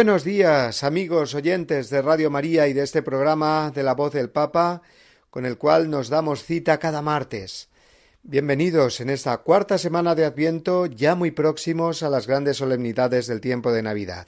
Buenos 0.00 0.24
días, 0.24 0.82
amigos 0.82 1.34
oyentes 1.34 1.90
de 1.90 2.00
Radio 2.00 2.30
María 2.30 2.66
y 2.68 2.72
de 2.72 2.84
este 2.84 3.02
programa 3.02 3.70
de 3.70 3.82
la 3.82 3.92
voz 3.92 4.14
del 4.14 4.30
Papa, 4.30 4.80
con 5.28 5.44
el 5.44 5.58
cual 5.58 5.90
nos 5.90 6.08
damos 6.08 6.42
cita 6.42 6.78
cada 6.78 7.02
martes. 7.02 7.68
Bienvenidos 8.22 9.02
en 9.02 9.10
esta 9.10 9.36
cuarta 9.36 9.76
semana 9.76 10.14
de 10.14 10.24
Adviento, 10.24 10.86
ya 10.86 11.14
muy 11.14 11.32
próximos 11.32 12.02
a 12.02 12.08
las 12.08 12.26
grandes 12.26 12.56
solemnidades 12.56 13.26
del 13.26 13.42
tiempo 13.42 13.72
de 13.72 13.82
Navidad. 13.82 14.26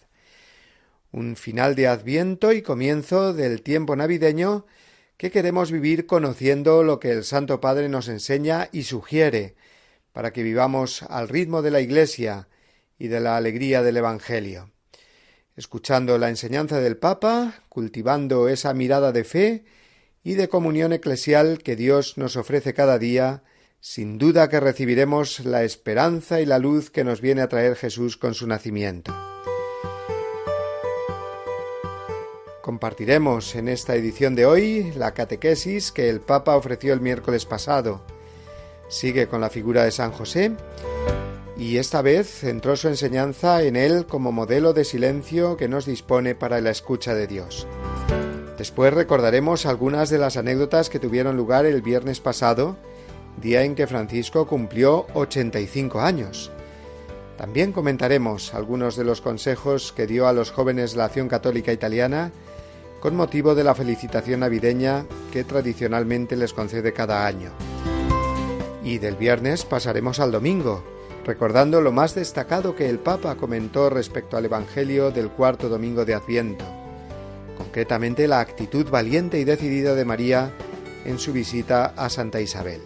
Un 1.10 1.36
final 1.36 1.74
de 1.74 1.86
Adviento 1.86 2.52
y 2.52 2.60
comienzo 2.60 3.32
del 3.32 3.62
tiempo 3.62 3.96
navideño 3.96 4.66
que 5.16 5.30
queremos 5.30 5.72
vivir 5.72 6.04
conociendo 6.04 6.82
lo 6.82 7.00
que 7.00 7.12
el 7.12 7.24
Santo 7.24 7.62
Padre 7.62 7.88
nos 7.88 8.08
enseña 8.08 8.68
y 8.72 8.82
sugiere, 8.82 9.54
para 10.12 10.34
que 10.34 10.42
vivamos 10.42 11.02
al 11.04 11.30
ritmo 11.30 11.62
de 11.62 11.70
la 11.70 11.80
Iglesia 11.80 12.46
y 12.98 13.08
de 13.08 13.20
la 13.20 13.38
alegría 13.38 13.82
del 13.82 13.96
Evangelio 13.96 14.71
escuchando 15.56 16.18
la 16.18 16.28
enseñanza 16.28 16.80
del 16.80 16.96
Papa, 16.96 17.62
cultivando 17.68 18.48
esa 18.48 18.72
mirada 18.74 19.12
de 19.12 19.24
fe 19.24 19.64
y 20.24 20.34
de 20.34 20.48
comunión 20.48 20.92
eclesial 20.92 21.58
que 21.58 21.76
Dios 21.76 22.16
nos 22.16 22.36
ofrece 22.36 22.74
cada 22.74 22.98
día, 22.98 23.42
sin 23.80 24.18
duda 24.18 24.48
que 24.48 24.60
recibiremos 24.60 25.40
la 25.40 25.64
esperanza 25.64 26.40
y 26.40 26.46
la 26.46 26.58
luz 26.58 26.90
que 26.90 27.04
nos 27.04 27.20
viene 27.20 27.42
a 27.42 27.48
traer 27.48 27.76
Jesús 27.76 28.16
con 28.16 28.34
su 28.34 28.46
nacimiento. 28.46 29.14
Compartiremos 32.62 33.56
en 33.56 33.68
esta 33.68 33.96
edición 33.96 34.36
de 34.36 34.46
hoy 34.46 34.92
la 34.92 35.14
catequesis 35.14 35.90
que 35.90 36.08
el 36.08 36.20
Papa 36.20 36.54
ofreció 36.56 36.94
el 36.94 37.00
miércoles 37.00 37.44
pasado. 37.44 38.04
Sigue 38.88 39.26
con 39.26 39.40
la 39.40 39.50
figura 39.50 39.82
de 39.84 39.90
San 39.90 40.12
José 40.12 40.52
y 41.56 41.76
esta 41.76 42.02
vez 42.02 42.28
centró 42.28 42.76
su 42.76 42.88
enseñanza 42.88 43.62
en 43.62 43.76
él 43.76 44.06
como 44.06 44.32
modelo 44.32 44.72
de 44.72 44.84
silencio 44.84 45.56
que 45.56 45.68
nos 45.68 45.86
dispone 45.86 46.34
para 46.34 46.60
la 46.60 46.70
escucha 46.70 47.14
de 47.14 47.26
Dios. 47.26 47.66
Después 48.58 48.94
recordaremos 48.94 49.66
algunas 49.66 50.10
de 50.10 50.18
las 50.18 50.36
anécdotas 50.36 50.88
que 50.88 50.98
tuvieron 50.98 51.36
lugar 51.36 51.66
el 51.66 51.82
viernes 51.82 52.20
pasado, 52.20 52.76
día 53.40 53.64
en 53.64 53.74
que 53.74 53.86
Francisco 53.86 54.46
cumplió 54.46 55.06
85 55.14 56.00
años. 56.00 56.50
También 57.36 57.72
comentaremos 57.72 58.54
algunos 58.54 58.94
de 58.96 59.04
los 59.04 59.20
consejos 59.20 59.92
que 59.92 60.06
dio 60.06 60.28
a 60.28 60.32
los 60.32 60.52
jóvenes 60.52 60.94
la 60.94 61.06
Acción 61.06 61.28
Católica 61.28 61.72
Italiana 61.72 62.30
con 63.00 63.16
motivo 63.16 63.56
de 63.56 63.64
la 63.64 63.74
felicitación 63.74 64.40
navideña 64.40 65.06
que 65.32 65.42
tradicionalmente 65.42 66.36
les 66.36 66.52
concede 66.52 66.92
cada 66.92 67.26
año. 67.26 67.50
Y 68.84 68.98
del 68.98 69.16
viernes 69.16 69.64
pasaremos 69.64 70.20
al 70.20 70.30
domingo, 70.30 70.84
recordando 71.24 71.80
lo 71.80 71.92
más 71.92 72.14
destacado 72.14 72.74
que 72.74 72.88
el 72.88 72.98
Papa 72.98 73.36
comentó 73.36 73.90
respecto 73.90 74.36
al 74.36 74.44
Evangelio 74.44 75.10
del 75.10 75.30
cuarto 75.30 75.68
domingo 75.68 76.04
de 76.04 76.14
Adviento, 76.14 76.64
concretamente 77.56 78.26
la 78.26 78.40
actitud 78.40 78.88
valiente 78.90 79.38
y 79.38 79.44
decidida 79.44 79.94
de 79.94 80.04
María 80.04 80.50
en 81.04 81.18
su 81.18 81.32
visita 81.32 81.94
a 81.96 82.08
Santa 82.08 82.40
Isabel. 82.40 82.80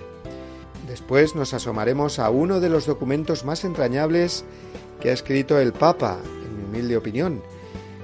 Después 0.86 1.34
nos 1.34 1.54
asomaremos 1.54 2.18
a 2.18 2.30
uno 2.30 2.60
de 2.60 2.68
los 2.68 2.86
documentos 2.86 3.44
más 3.44 3.64
entrañables 3.64 4.44
que 5.00 5.10
ha 5.10 5.12
escrito 5.12 5.58
el 5.58 5.72
Papa, 5.72 6.18
en 6.44 6.56
mi 6.56 6.64
humilde 6.64 6.96
opinión, 6.96 7.42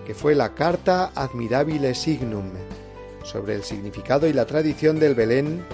que 0.06 0.14
fue 0.14 0.34
la 0.34 0.54
Carta 0.54 1.12
Admirabile 1.14 1.94
Signum, 1.94 2.50
sobre 3.22 3.54
el 3.54 3.62
significado 3.62 4.26
y 4.26 4.32
la 4.32 4.46
tradición 4.46 4.98
del 4.98 5.14
Belén, 5.14 5.64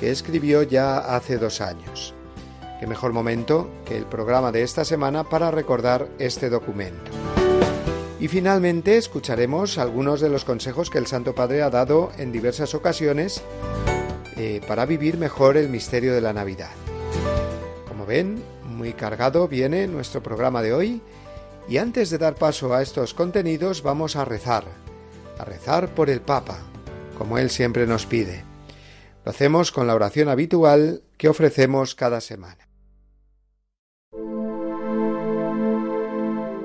que 0.00 0.10
escribió 0.10 0.62
ya 0.62 0.98
hace 0.98 1.36
dos 1.36 1.60
años. 1.60 2.14
Qué 2.78 2.86
mejor 2.86 3.12
momento 3.12 3.68
que 3.84 3.96
el 3.96 4.04
programa 4.04 4.52
de 4.52 4.62
esta 4.62 4.84
semana 4.84 5.24
para 5.24 5.50
recordar 5.50 6.08
este 6.18 6.48
documento. 6.48 7.10
Y 8.20 8.28
finalmente 8.28 8.96
escucharemos 8.96 9.78
algunos 9.78 10.20
de 10.20 10.28
los 10.28 10.44
consejos 10.44 10.88
que 10.88 10.98
el 10.98 11.06
Santo 11.06 11.34
Padre 11.34 11.62
ha 11.62 11.70
dado 11.70 12.12
en 12.18 12.30
diversas 12.30 12.74
ocasiones 12.74 13.42
eh, 14.36 14.60
para 14.68 14.86
vivir 14.86 15.18
mejor 15.18 15.56
el 15.56 15.68
misterio 15.68 16.14
de 16.14 16.20
la 16.20 16.32
Navidad. 16.32 16.70
Como 17.88 18.06
ven, 18.06 18.40
muy 18.64 18.92
cargado 18.92 19.48
viene 19.48 19.88
nuestro 19.88 20.22
programa 20.22 20.62
de 20.62 20.72
hoy 20.72 21.02
y 21.68 21.78
antes 21.78 22.10
de 22.10 22.18
dar 22.18 22.36
paso 22.36 22.74
a 22.74 22.82
estos 22.82 23.12
contenidos 23.12 23.82
vamos 23.82 24.14
a 24.14 24.24
rezar, 24.24 24.64
a 25.38 25.44
rezar 25.44 25.94
por 25.94 26.10
el 26.10 26.20
Papa, 26.20 26.58
como 27.18 27.38
él 27.38 27.50
siempre 27.50 27.88
nos 27.88 28.06
pide. 28.06 28.44
Lo 29.24 29.30
hacemos 29.30 29.72
con 29.72 29.88
la 29.88 29.96
oración 29.96 30.28
habitual 30.28 31.02
que 31.16 31.28
ofrecemos 31.28 31.96
cada 31.96 32.20
semana. 32.20 32.67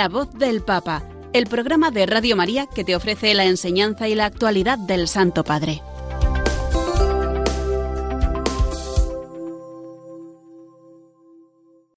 La 0.00 0.08
voz 0.08 0.32
del 0.32 0.62
Papa, 0.62 1.06
el 1.34 1.46
programa 1.46 1.90
de 1.90 2.06
Radio 2.06 2.34
María 2.34 2.66
que 2.74 2.84
te 2.84 2.96
ofrece 2.96 3.34
la 3.34 3.44
enseñanza 3.44 4.08
y 4.08 4.14
la 4.14 4.24
actualidad 4.24 4.78
del 4.78 5.08
Santo 5.08 5.44
Padre. 5.44 5.82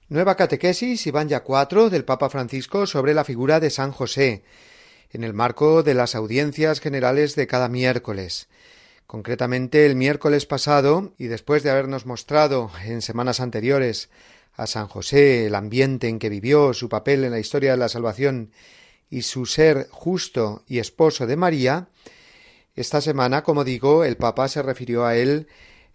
Nueva 0.09 0.35
catequesis 0.35 1.07
y 1.07 1.11
van 1.11 1.29
ya 1.29 1.45
cuatro 1.45 1.89
del 1.89 2.03
Papa 2.03 2.29
Francisco 2.29 2.88
sobre 2.88 3.13
la 3.13 3.23
figura 3.23 3.61
de 3.61 3.69
San 3.69 3.94
José, 3.94 4.44
en 5.13 5.23
el 5.23 5.33
marco 5.33 5.81
de 5.81 5.94
las 5.94 6.13
audiencias 6.13 6.81
generales 6.81 7.38
de 7.38 7.47
cada 7.47 7.69
miércoles. 7.69 8.50
Concretamente 9.07 9.85
el 9.85 9.95
miércoles 9.95 10.45
pasado, 10.45 11.13
y 11.17 11.27
después 11.27 11.63
de 11.63 11.69
habernos 11.69 12.05
mostrado 12.05 12.69
en 12.83 13.01
semanas 13.01 13.39
anteriores 13.39 14.09
a 14.55 14.67
San 14.67 14.88
José, 14.88 15.47
el 15.47 15.55
ambiente 15.55 16.07
en 16.07 16.19
que 16.19 16.29
vivió, 16.29 16.73
su 16.73 16.89
papel 16.89 17.23
en 17.23 17.31
la 17.31 17.39
historia 17.39 17.71
de 17.71 17.77
la 17.77 17.89
salvación 17.89 18.51
y 19.09 19.23
su 19.23 19.45
ser 19.45 19.88
justo 19.89 20.63
y 20.67 20.79
esposo 20.79 21.27
de 21.27 21.35
María, 21.35 21.88
esta 22.75 23.01
semana, 23.01 23.44
como 23.44 23.63
digo, 23.63 24.03
el 24.03 24.17
Papa 24.17 24.47
se 24.47 24.63
refirió 24.63 25.05
a 25.05 25.15
él 25.15 25.47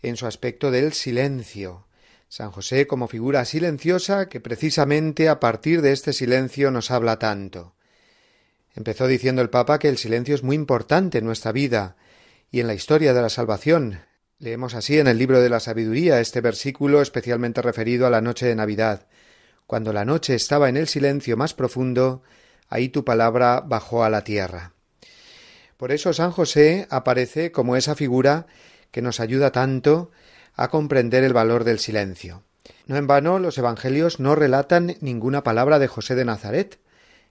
en 0.02 0.16
su 0.16 0.26
aspecto 0.26 0.70
del 0.70 0.93
silencio. 0.93 1.87
San 2.28 2.52
José 2.52 2.87
como 2.87 3.08
figura 3.08 3.44
silenciosa 3.44 4.28
que 4.28 4.38
precisamente 4.38 5.28
a 5.28 5.40
partir 5.40 5.82
de 5.82 5.93
este 5.93 6.12
silencio 6.12 6.70
nos 6.70 6.90
habla 6.90 7.19
tanto. 7.19 7.75
Empezó 8.76 9.08
diciendo 9.08 9.43
el 9.43 9.50
Papa 9.50 9.81
que 9.81 9.88
el 9.88 9.99
silencio 9.99 10.37
es 10.37 10.44
muy 10.44 10.55
importante 10.55 11.19
en 11.19 11.25
nuestra 11.25 11.50
vida 11.50 11.96
y 12.52 12.60
en 12.60 12.69
la 12.69 12.75
historia 12.75 13.12
de 13.12 13.22
la 13.22 13.28
salvación. 13.28 14.07
Leemos 14.40 14.76
así 14.76 15.00
en 15.00 15.08
el 15.08 15.19
libro 15.19 15.40
de 15.40 15.49
la 15.49 15.58
sabiduría 15.58 16.20
este 16.20 16.40
versículo 16.40 17.02
especialmente 17.02 17.61
referido 17.61 18.06
a 18.06 18.11
la 18.11 18.20
noche 18.20 18.46
de 18.46 18.55
Navidad. 18.55 19.08
Cuando 19.67 19.93
la 19.93 20.05
noche 20.05 20.37
estaba 20.37 20.69
en 20.69 20.76
el 20.76 20.87
silencio 20.87 21.37
más 21.37 21.55
profundo, 21.55 22.23
ahí 22.69 22.88
tu 22.88 23.05
palabra 23.05 23.61
bajó 23.67 24.05
a 24.05 24.11
la 24.11 24.23
tierra. 24.23 24.75
Por 25.76 25.90
eso 25.90 26.12
San 26.12 26.31
José 26.31 26.87
aparece 26.88 27.50
como 27.50 27.75
esa 27.75 27.96
figura 27.96 28.46
que 28.93 29.02
nos 29.02 29.19
ayuda 29.19 29.50
tanto 29.50 30.12
a 30.55 30.69
comprender 30.69 31.25
el 31.25 31.32
valor 31.32 31.64
del 31.64 31.81
silencio. 31.81 32.44
No 32.87 32.96
en 32.96 33.08
vano 33.08 33.41
los 33.41 33.58
Evangelios 33.58 34.20
no 34.20 34.37
relatan 34.37 34.99
ninguna 35.00 35.43
palabra 35.43 35.81
de 35.81 35.88
José 35.88 36.14
de 36.14 36.25
Nazaret. 36.25 36.79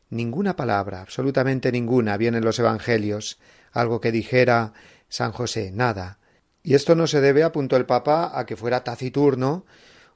Ninguna 0.10 0.58
palabra, 0.58 1.04
absolutamente 1.04 1.72
ninguna, 1.72 2.18
viene 2.18 2.40
en 2.40 2.46
los 2.46 2.60
Evangelios, 2.60 3.40
algo 3.72 4.02
que 4.02 4.12
dijera 4.12 4.74
San 5.08 5.32
José, 5.32 5.72
nada. 5.72 6.20
Y 6.68 6.76
esto 6.76 6.96
no 6.96 7.08
se 7.08 7.22
debe, 7.22 7.44
apuntó 7.44 7.78
el 7.78 7.86
Papa, 7.86 8.38
a 8.38 8.46
que 8.46 8.58
fuera 8.58 8.84
taciturno 8.84 9.66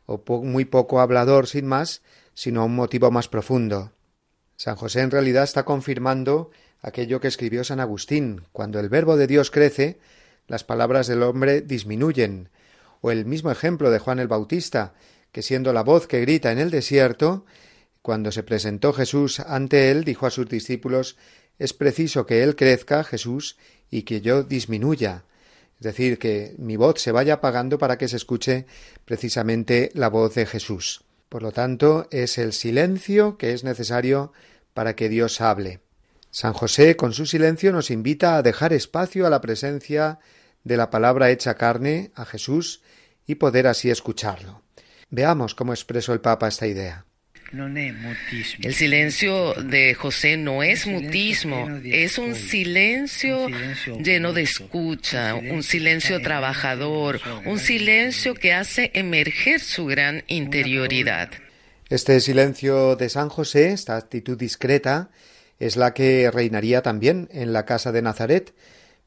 o 0.05 0.21
muy 0.43 0.65
poco 0.65 0.99
hablador 0.99 1.47
sin 1.47 1.65
más, 1.65 2.01
sino 2.33 2.59
a 2.59 2.65
un 2.65 2.75
motivo 2.75 3.09
más 3.09 3.29
profundo. 3.29 3.93
San 4.57 4.75
José 4.75 4.99
en 4.99 5.11
realidad 5.11 5.45
está 5.45 5.63
confirmando 5.63 6.51
aquello 6.81 7.21
que 7.21 7.29
escribió 7.29 7.63
San 7.63 7.79
Agustín 7.79 8.41
cuando 8.51 8.81
el 8.81 8.89
verbo 8.89 9.15
de 9.15 9.27
Dios 9.27 9.49
crece, 9.49 10.01
las 10.45 10.65
palabras 10.65 11.07
del 11.07 11.23
hombre 11.23 11.61
disminuyen, 11.61 12.49
o 12.99 13.11
el 13.11 13.25
mismo 13.25 13.49
ejemplo 13.49 13.89
de 13.89 13.99
Juan 13.99 14.19
el 14.19 14.27
Bautista, 14.27 14.93
que 15.31 15.43
siendo 15.43 15.71
la 15.71 15.83
voz 15.83 16.05
que 16.05 16.19
grita 16.19 16.51
en 16.51 16.59
el 16.59 16.69
desierto, 16.69 17.45
cuando 18.01 18.29
se 18.33 18.43
presentó 18.43 18.91
Jesús 18.91 19.39
ante 19.39 19.89
él, 19.89 20.03
dijo 20.03 20.25
a 20.25 20.31
sus 20.31 20.49
discípulos 20.49 21.15
es 21.59 21.71
preciso 21.71 22.25
que 22.25 22.43
él 22.43 22.57
crezca, 22.57 23.05
Jesús, 23.05 23.55
y 23.89 24.01
que 24.01 24.19
yo 24.19 24.43
disminuya. 24.43 25.23
Es 25.81 25.85
decir, 25.85 26.19
que 26.19 26.53
mi 26.59 26.75
voz 26.75 27.01
se 27.01 27.11
vaya 27.11 27.33
apagando 27.33 27.79
para 27.79 27.97
que 27.97 28.07
se 28.07 28.17
escuche 28.17 28.67
precisamente 29.03 29.89
la 29.95 30.09
voz 30.09 30.35
de 30.35 30.45
Jesús. 30.45 31.03
Por 31.27 31.41
lo 31.41 31.51
tanto, 31.51 32.07
es 32.11 32.37
el 32.37 32.53
silencio 32.53 33.35
que 33.35 33.53
es 33.53 33.63
necesario 33.63 34.31
para 34.75 34.95
que 34.95 35.09
Dios 35.09 35.41
hable. 35.41 35.79
San 36.29 36.53
José, 36.53 36.95
con 36.95 37.13
su 37.13 37.25
silencio, 37.25 37.71
nos 37.71 37.89
invita 37.89 38.37
a 38.37 38.43
dejar 38.43 38.73
espacio 38.73 39.25
a 39.25 39.31
la 39.31 39.41
presencia 39.41 40.19
de 40.63 40.77
la 40.77 40.91
palabra 40.91 41.31
hecha 41.31 41.55
carne, 41.55 42.11
a 42.13 42.25
Jesús, 42.25 42.83
y 43.25 43.35
poder 43.35 43.65
así 43.65 43.89
escucharlo. 43.89 44.61
Veamos 45.09 45.55
cómo 45.55 45.73
expresó 45.73 46.13
el 46.13 46.21
Papa 46.21 46.47
esta 46.47 46.67
idea. 46.67 47.07
El 47.53 48.73
silencio 48.73 49.53
de 49.55 49.93
José 49.93 50.37
no 50.37 50.63
es 50.63 50.87
mutismo, 50.87 51.67
es 51.83 52.17
un 52.17 52.33
silencio 52.33 53.47
lleno 54.01 54.31
de 54.31 54.43
escucha, 54.43 55.35
un 55.35 55.61
silencio 55.61 56.21
trabajador, 56.21 57.19
un 57.45 57.59
silencio 57.59 58.35
que 58.35 58.53
hace 58.53 58.91
emerger 58.93 59.59
su 59.59 59.85
gran 59.85 60.23
interioridad. 60.27 61.29
Este 61.89 62.21
silencio 62.21 62.95
de 62.95 63.09
San 63.09 63.27
José, 63.27 63.71
esta 63.73 63.97
actitud 63.97 64.37
discreta, 64.37 65.09
es 65.59 65.75
la 65.75 65.93
que 65.93 66.31
reinaría 66.31 66.81
también 66.81 67.27
en 67.33 67.51
la 67.51 67.65
casa 67.65 67.91
de 67.91 68.01
Nazaret, 68.01 68.53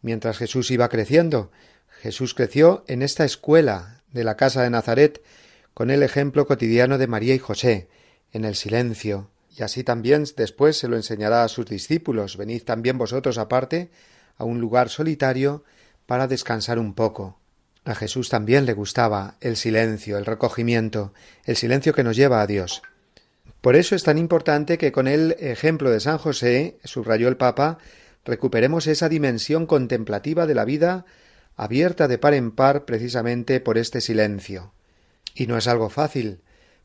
mientras 0.02 0.36
Jesús 0.36 0.70
iba 0.70 0.90
creciendo. 0.90 1.50
Jesús 2.02 2.34
creció 2.34 2.84
en 2.88 3.00
esta 3.00 3.24
escuela 3.24 4.02
de 4.12 4.22
la 4.22 4.36
casa 4.36 4.62
de 4.62 4.68
Nazaret, 4.68 5.22
con 5.72 5.90
el 5.90 6.02
ejemplo 6.02 6.46
cotidiano 6.46 6.98
de 6.98 7.06
María 7.06 7.34
y 7.34 7.38
José, 7.38 7.88
en 8.34 8.44
el 8.44 8.56
silencio, 8.56 9.30
y 9.56 9.62
así 9.62 9.84
también 9.84 10.24
después 10.36 10.76
se 10.76 10.88
lo 10.88 10.96
enseñará 10.96 11.44
a 11.44 11.48
sus 11.48 11.66
discípulos 11.66 12.36
Venid 12.36 12.64
también 12.64 12.98
vosotros 12.98 13.38
aparte 13.38 13.90
a 14.36 14.44
un 14.44 14.60
lugar 14.60 14.90
solitario 14.90 15.64
para 16.06 16.26
descansar 16.26 16.78
un 16.78 16.94
poco. 16.94 17.38
A 17.84 17.94
Jesús 17.94 18.28
también 18.28 18.66
le 18.66 18.72
gustaba 18.72 19.36
el 19.40 19.56
silencio, 19.56 20.18
el 20.18 20.26
recogimiento, 20.26 21.14
el 21.44 21.56
silencio 21.56 21.94
que 21.94 22.02
nos 22.02 22.16
lleva 22.16 22.42
a 22.42 22.46
Dios. 22.46 22.82
Por 23.60 23.76
eso 23.76 23.94
es 23.94 24.02
tan 24.02 24.18
importante 24.18 24.78
que 24.78 24.90
con 24.90 25.06
el 25.06 25.36
ejemplo 25.38 25.90
de 25.90 26.00
San 26.00 26.18
José, 26.18 26.78
subrayó 26.84 27.28
el 27.28 27.36
Papa, 27.36 27.78
recuperemos 28.24 28.86
esa 28.86 29.08
dimensión 29.08 29.66
contemplativa 29.66 30.46
de 30.46 30.54
la 30.54 30.64
vida 30.64 31.06
abierta 31.56 32.08
de 32.08 32.18
par 32.18 32.34
en 32.34 32.50
par 32.50 32.84
precisamente 32.84 33.60
por 33.60 33.78
este 33.78 34.00
silencio. 34.00 34.72
Y 35.34 35.46
no 35.46 35.56
es 35.56 35.68
algo 35.68 35.88
fácil, 35.88 36.40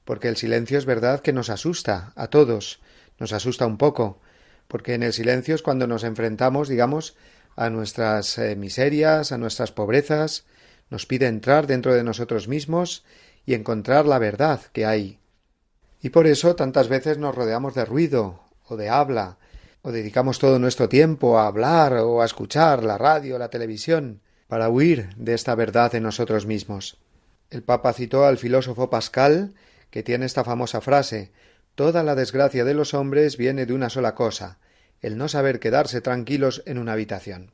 porque 0.10 0.28
el 0.28 0.38
silencio 0.38 0.80
es 0.80 0.86
verdad 0.86 1.20
que 1.20 1.34
nos 1.34 1.52
asusta 1.52 2.14
a 2.16 2.32
todos, 2.32 2.80
nos 3.20 3.32
asusta 3.32 3.68
un 3.68 3.78
poco, 3.78 4.20
porque 4.68 4.96
en 4.96 5.04
el 5.04 5.14
silencio 5.14 5.54
es 5.54 5.62
cuando 5.62 5.86
nos 5.86 6.04
enfrentamos, 6.04 6.68
digamos, 6.68 7.16
a 7.56 7.70
nuestras 7.70 8.40
eh, 8.40 8.56
miserias, 8.56 9.32
a 9.32 9.38
nuestras 9.38 9.72
pobrezas, 9.72 10.46
nos 10.90 11.06
pide 11.06 11.28
entrar 11.28 11.68
dentro 11.68 11.94
de 11.94 12.04
nosotros 12.04 12.48
mismos 12.48 13.04
y 13.46 13.54
encontrar 13.54 14.08
la 14.08 14.18
verdad 14.18 14.62
que 14.74 14.88
hay 14.88 15.20
y 16.02 16.10
por 16.10 16.26
eso 16.26 16.56
tantas 16.56 16.88
veces 16.88 17.20
nos 17.20 17.36
rodeamos 17.36 17.76
de 17.76 17.86
ruido 17.86 18.40
o 18.68 18.78
de 18.78 18.90
habla, 18.90 19.38
o 19.84 19.92
dedicamos 19.92 20.40
todo 20.40 20.58
nuestro 20.58 20.90
tiempo 20.90 21.38
a 21.38 21.46
hablar 21.46 21.94
o 21.94 22.24
a 22.24 22.26
escuchar 22.26 22.84
la 22.84 22.98
radio, 22.98 23.38
la 23.38 23.52
televisión, 23.52 24.22
para 24.48 24.70
huir 24.70 25.10
de 25.18 25.36
esta 25.36 25.54
verdad 25.54 25.94
en 25.94 26.02
nosotros 26.02 26.48
mismos. 26.48 26.98
El 27.52 27.62
Papa 27.62 27.94
citó 27.94 28.26
al 28.26 28.40
filósofo 28.40 28.90
Pascal, 28.90 29.54
que 29.90 30.04
tiene 30.04 30.26
esta 30.26 30.44
famosa 30.44 30.82
frase 30.82 31.32
Toda 31.80 32.04
la 32.04 32.16
desgracia 32.16 32.66
de 32.66 32.74
los 32.74 32.94
hombres 32.94 33.38
viene 33.38 33.66
de 33.66 33.74
una 33.74 33.90
sola 33.90 34.14
cosa 34.14 34.58
el 35.02 35.18
no 35.18 35.30
saber 35.30 35.62
quedarse 35.62 36.02
tranquilos 36.02 36.62
en 36.66 36.78
una 36.78 36.92
habitación. 36.92 37.52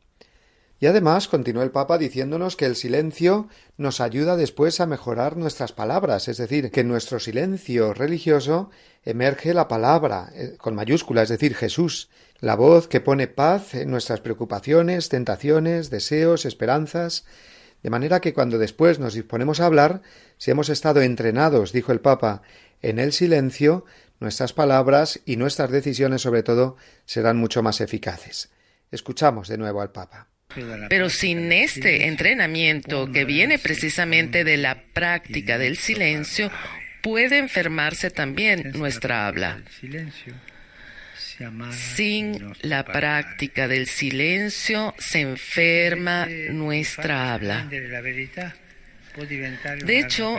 Y 0.79 0.87
además 0.87 1.27
continuó 1.27 1.63
el 1.63 1.69
Papa 1.69 1.99
diciéndonos 1.99 2.55
que 2.55 2.65
el 2.65 2.75
silencio 2.75 3.47
nos 3.77 4.01
ayuda 4.01 4.35
después 4.35 4.79
a 4.79 4.87
mejorar 4.87 5.37
nuestras 5.37 5.71
palabras, 5.71 6.27
es 6.27 6.37
decir, 6.37 6.71
que 6.71 6.81
en 6.81 6.87
nuestro 6.87 7.19
silencio 7.19 7.93
religioso 7.93 8.71
emerge 9.03 9.53
la 9.53 9.67
palabra, 9.67 10.31
eh, 10.33 10.55
con 10.57 10.73
mayúscula, 10.75 11.21
es 11.21 11.29
decir, 11.29 11.55
Jesús, 11.55 12.09
la 12.39 12.55
voz 12.55 12.87
que 12.87 12.99
pone 12.99 13.27
paz 13.27 13.75
en 13.75 13.89
nuestras 13.89 14.19
preocupaciones, 14.21 15.07
tentaciones, 15.07 15.89
deseos, 15.91 16.45
esperanzas, 16.45 17.25
de 17.85 17.91
manera 17.91 18.19
que 18.19 18.33
cuando 18.33 18.57
después 18.57 18.97
nos 18.97 19.13
disponemos 19.13 19.59
a 19.59 19.67
hablar, 19.67 20.01
si 20.39 20.49
hemos 20.49 20.69
estado 20.69 21.03
entrenados, 21.03 21.71
dijo 21.71 21.91
el 21.91 21.99
Papa, 21.99 22.41
en 22.81 22.97
el 22.97 23.13
silencio, 23.13 23.85
nuestras 24.19 24.53
palabras 24.53 25.21
y 25.23 25.37
nuestras 25.37 25.69
decisiones 25.69 26.23
sobre 26.23 26.41
todo 26.41 26.77
serán 27.05 27.37
mucho 27.37 27.61
más 27.61 27.81
eficaces. 27.81 28.49
Escuchamos 28.89 29.49
de 29.49 29.59
nuevo 29.59 29.81
al 29.81 29.91
Papa. 29.91 30.29
Pero 30.89 31.11
sin 31.11 31.51
este 31.51 32.07
entrenamiento 32.07 33.11
que 33.11 33.23
viene 33.23 33.59
precisamente 33.59 34.43
de 34.43 34.57
la 34.57 34.81
práctica 34.91 35.59
del 35.59 35.77
silencio, 35.77 36.49
puede 37.03 37.37
enfermarse 37.37 38.09
también 38.09 38.71
nuestra 38.73 39.27
habla. 39.27 39.61
Sin 41.71 42.53
la 42.61 42.85
práctica 42.85 43.67
del 43.67 43.87
silencio 43.87 44.93
se 44.97 45.21
enferma 45.21 46.27
nuestra 46.51 47.33
habla. 47.33 47.69
De 49.85 49.99
hecho, 49.99 50.37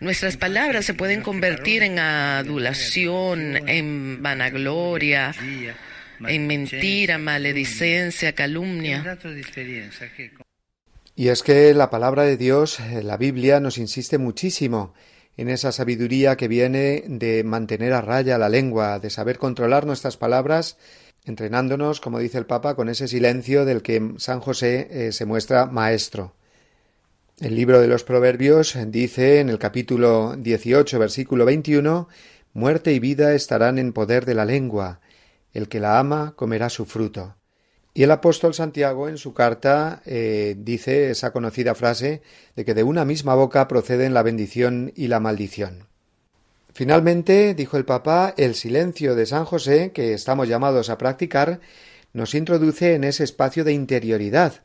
nuestras 0.00 0.36
palabras 0.36 0.84
se 0.84 0.94
pueden 0.94 1.22
convertir 1.22 1.82
en 1.82 1.98
adulación, 1.98 3.68
en 3.68 4.22
vanagloria, 4.22 5.34
en 6.20 6.46
mentira, 6.46 7.18
maledicencia, 7.18 8.34
calumnia. 8.34 9.18
Y 11.14 11.28
es 11.28 11.42
que 11.42 11.74
la 11.74 11.90
palabra 11.90 12.22
de 12.22 12.36
Dios, 12.36 12.78
eh, 12.78 13.02
la 13.02 13.16
Biblia, 13.16 13.58
nos 13.58 13.76
insiste 13.76 14.18
muchísimo 14.18 14.94
en 15.38 15.48
esa 15.48 15.70
sabiduría 15.70 16.36
que 16.36 16.48
viene 16.48 17.04
de 17.06 17.44
mantener 17.44 17.92
a 17.92 18.00
raya 18.00 18.38
la 18.38 18.48
lengua, 18.48 18.98
de 18.98 19.08
saber 19.08 19.38
controlar 19.38 19.86
nuestras 19.86 20.16
palabras, 20.16 20.76
entrenándonos, 21.24 22.00
como 22.00 22.18
dice 22.18 22.38
el 22.38 22.46
Papa, 22.46 22.74
con 22.74 22.88
ese 22.88 23.06
silencio 23.06 23.64
del 23.64 23.80
que 23.80 24.14
San 24.18 24.40
José 24.40 24.88
eh, 24.90 25.12
se 25.12 25.26
muestra 25.26 25.66
maestro. 25.66 26.34
El 27.38 27.54
libro 27.54 27.80
de 27.80 27.86
los 27.86 28.02
Proverbios 28.02 28.76
dice 28.88 29.38
en 29.38 29.48
el 29.48 29.60
capítulo 29.60 30.34
18, 30.36 30.98
versículo 30.98 31.44
21, 31.44 32.08
Muerte 32.52 32.92
y 32.92 32.98
vida 32.98 33.32
estarán 33.34 33.78
en 33.78 33.92
poder 33.92 34.26
de 34.26 34.34
la 34.34 34.44
lengua, 34.44 35.00
el 35.52 35.68
que 35.68 35.78
la 35.78 36.00
ama 36.00 36.32
comerá 36.34 36.68
su 36.68 36.84
fruto. 36.84 37.36
Y 37.98 38.04
el 38.04 38.12
apóstol 38.12 38.54
Santiago 38.54 39.08
en 39.08 39.18
su 39.18 39.34
carta 39.34 40.02
eh, 40.06 40.54
dice 40.56 41.10
esa 41.10 41.32
conocida 41.32 41.74
frase 41.74 42.22
de 42.54 42.64
que 42.64 42.72
de 42.72 42.84
una 42.84 43.04
misma 43.04 43.34
boca 43.34 43.66
proceden 43.66 44.14
la 44.14 44.22
bendición 44.22 44.92
y 44.94 45.08
la 45.08 45.18
maldición. 45.18 45.88
Finalmente, 46.72 47.54
dijo 47.54 47.76
el 47.76 47.84
Papa, 47.84 48.34
el 48.36 48.54
silencio 48.54 49.16
de 49.16 49.26
San 49.26 49.44
José, 49.44 49.90
que 49.90 50.14
estamos 50.14 50.46
llamados 50.46 50.90
a 50.90 50.96
practicar, 50.96 51.58
nos 52.12 52.36
introduce 52.36 52.94
en 52.94 53.02
ese 53.02 53.24
espacio 53.24 53.64
de 53.64 53.72
interioridad, 53.72 54.62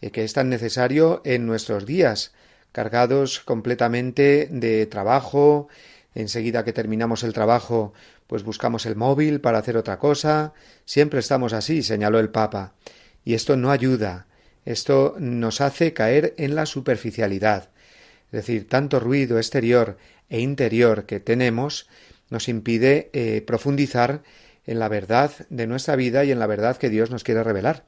eh, 0.00 0.10
que 0.10 0.24
es 0.24 0.32
tan 0.32 0.48
necesario 0.48 1.20
en 1.26 1.44
nuestros 1.44 1.84
días, 1.84 2.32
cargados 2.72 3.40
completamente 3.40 4.48
de 4.50 4.86
trabajo, 4.86 5.68
enseguida 6.14 6.64
que 6.64 6.72
terminamos 6.72 7.24
el 7.24 7.34
trabajo, 7.34 7.92
pues 8.30 8.44
buscamos 8.44 8.86
el 8.86 8.94
móvil 8.94 9.40
para 9.40 9.58
hacer 9.58 9.76
otra 9.76 9.98
cosa. 9.98 10.52
Siempre 10.84 11.18
estamos 11.18 11.52
así, 11.52 11.82
señaló 11.82 12.20
el 12.20 12.28
Papa. 12.28 12.74
Y 13.24 13.34
esto 13.34 13.56
no 13.56 13.72
ayuda. 13.72 14.28
Esto 14.64 15.16
nos 15.18 15.60
hace 15.60 15.92
caer 15.94 16.34
en 16.38 16.54
la 16.54 16.64
superficialidad. 16.64 17.70
Es 18.26 18.30
decir, 18.30 18.68
tanto 18.68 19.00
ruido 19.00 19.38
exterior 19.38 19.96
e 20.28 20.38
interior 20.38 21.06
que 21.06 21.18
tenemos 21.18 21.88
nos 22.28 22.48
impide 22.48 23.10
eh, 23.14 23.42
profundizar 23.44 24.22
en 24.64 24.78
la 24.78 24.86
verdad 24.86 25.32
de 25.48 25.66
nuestra 25.66 25.96
vida 25.96 26.24
y 26.24 26.30
en 26.30 26.38
la 26.38 26.46
verdad 26.46 26.76
que 26.76 26.88
Dios 26.88 27.10
nos 27.10 27.24
quiere 27.24 27.42
revelar. 27.42 27.86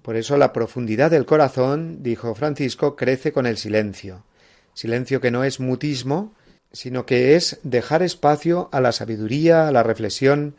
Por 0.00 0.16
eso 0.16 0.38
la 0.38 0.54
profundidad 0.54 1.10
del 1.10 1.26
corazón, 1.26 2.02
dijo 2.02 2.34
Francisco, 2.34 2.96
crece 2.96 3.32
con 3.32 3.44
el 3.44 3.58
silencio. 3.58 4.24
Silencio 4.72 5.20
que 5.20 5.30
no 5.30 5.44
es 5.44 5.60
mutismo, 5.60 6.34
sino 6.72 7.06
que 7.06 7.34
es 7.36 7.58
dejar 7.62 8.02
espacio 8.02 8.68
a 8.72 8.80
la 8.80 8.92
sabiduría, 8.92 9.68
a 9.68 9.72
la 9.72 9.82
reflexión, 9.82 10.56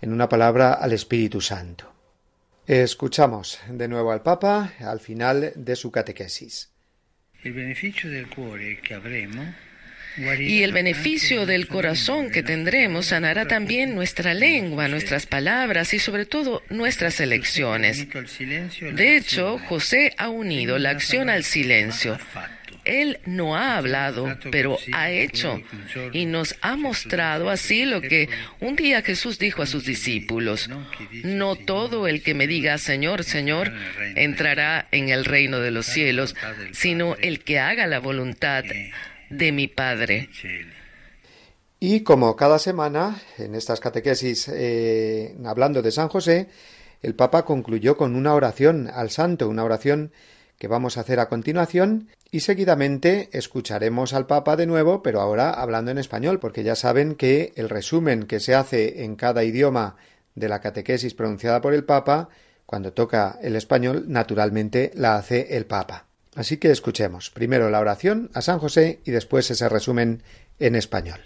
en 0.00 0.12
una 0.12 0.28
palabra, 0.28 0.72
al 0.72 0.92
Espíritu 0.92 1.40
Santo. 1.40 1.92
Escuchamos 2.66 3.60
de 3.68 3.88
nuevo 3.88 4.12
al 4.12 4.22
Papa 4.22 4.72
al 4.80 5.00
final 5.00 5.52
de 5.54 5.76
su 5.76 5.90
catequesis. 5.90 6.70
El 7.42 7.52
beneficio 7.54 8.08
del 8.08 8.28
cuore 8.28 8.80
que 8.80 8.94
habremos 8.94 9.46
y 10.16 10.62
el 10.62 10.72
beneficio 10.72 11.46
del 11.46 11.68
corazón 11.68 12.30
que 12.30 12.42
tendremos 12.42 13.06
sanará 13.06 13.46
también 13.46 13.94
nuestra 13.94 14.34
lengua, 14.34 14.88
nuestras 14.88 15.26
palabras 15.26 15.94
y 15.94 15.98
sobre 15.98 16.26
todo 16.26 16.62
nuestras 16.68 17.18
elecciones. 17.20 18.06
De 18.92 19.16
hecho, 19.16 19.58
José 19.58 20.14
ha 20.18 20.28
unido 20.28 20.78
la 20.78 20.90
acción 20.90 21.30
al 21.30 21.44
silencio. 21.44 22.18
Él 22.84 23.20
no 23.26 23.56
ha 23.56 23.76
hablado, 23.76 24.36
pero 24.50 24.78
ha 24.92 25.10
hecho 25.10 25.60
y 26.12 26.26
nos 26.26 26.56
ha 26.62 26.76
mostrado 26.76 27.50
así 27.50 27.84
lo 27.84 28.00
que 28.00 28.28
un 28.60 28.76
día 28.76 29.02
Jesús 29.02 29.38
dijo 29.38 29.62
a 29.62 29.66
sus 29.66 29.84
discípulos. 29.84 30.68
No 31.24 31.56
todo 31.56 32.08
el 32.08 32.22
que 32.22 32.34
me 32.34 32.46
diga 32.46 32.78
Señor, 32.78 33.24
Señor, 33.24 33.72
entrará 34.16 34.88
en 34.90 35.08
el 35.08 35.24
reino 35.24 35.60
de 35.60 35.70
los 35.70 35.86
cielos, 35.86 36.34
sino 36.72 37.16
el 37.16 37.44
que 37.44 37.58
haga 37.58 37.86
la 37.86 38.00
voluntad 38.00 38.64
de 39.30 39.52
mi 39.52 39.68
Padre. 39.68 40.28
Y 41.78 42.02
como 42.02 42.36
cada 42.36 42.58
semana, 42.60 43.20
en 43.38 43.54
estas 43.56 43.80
catequesis, 43.80 44.48
eh, 44.48 45.34
hablando 45.44 45.82
de 45.82 45.90
San 45.90 46.08
José, 46.08 46.48
el 47.02 47.16
Papa 47.16 47.44
concluyó 47.44 47.96
con 47.96 48.14
una 48.14 48.34
oración 48.34 48.88
al 48.88 49.10
santo, 49.10 49.48
una 49.48 49.64
oración 49.64 50.12
que 50.58 50.68
vamos 50.68 50.96
a 50.96 51.00
hacer 51.00 51.18
a 51.18 51.28
continuación 51.28 52.08
y 52.34 52.40
seguidamente 52.40 53.28
escucharemos 53.32 54.14
al 54.14 54.26
Papa 54.26 54.56
de 54.56 54.66
nuevo, 54.66 55.02
pero 55.02 55.20
ahora 55.20 55.50
hablando 55.50 55.90
en 55.90 55.98
español, 55.98 56.40
porque 56.40 56.64
ya 56.64 56.74
saben 56.74 57.14
que 57.14 57.52
el 57.56 57.68
resumen 57.68 58.22
que 58.24 58.40
se 58.40 58.54
hace 58.54 59.04
en 59.04 59.16
cada 59.16 59.44
idioma 59.44 59.96
de 60.34 60.48
la 60.48 60.62
catequesis 60.62 61.12
pronunciada 61.12 61.60
por 61.60 61.74
el 61.74 61.84
Papa, 61.84 62.30
cuando 62.64 62.94
toca 62.94 63.38
el 63.42 63.54
español, 63.54 64.06
naturalmente 64.08 64.92
la 64.94 65.16
hace 65.16 65.58
el 65.58 65.66
Papa. 65.66 66.06
Así 66.34 66.56
que 66.56 66.70
escuchemos 66.70 67.30
primero 67.30 67.68
la 67.68 67.80
oración 67.80 68.30
a 68.32 68.40
San 68.40 68.58
José 68.58 69.00
y 69.04 69.10
después 69.10 69.50
ese 69.50 69.68
resumen 69.68 70.22
en 70.58 70.74
español. 70.74 71.20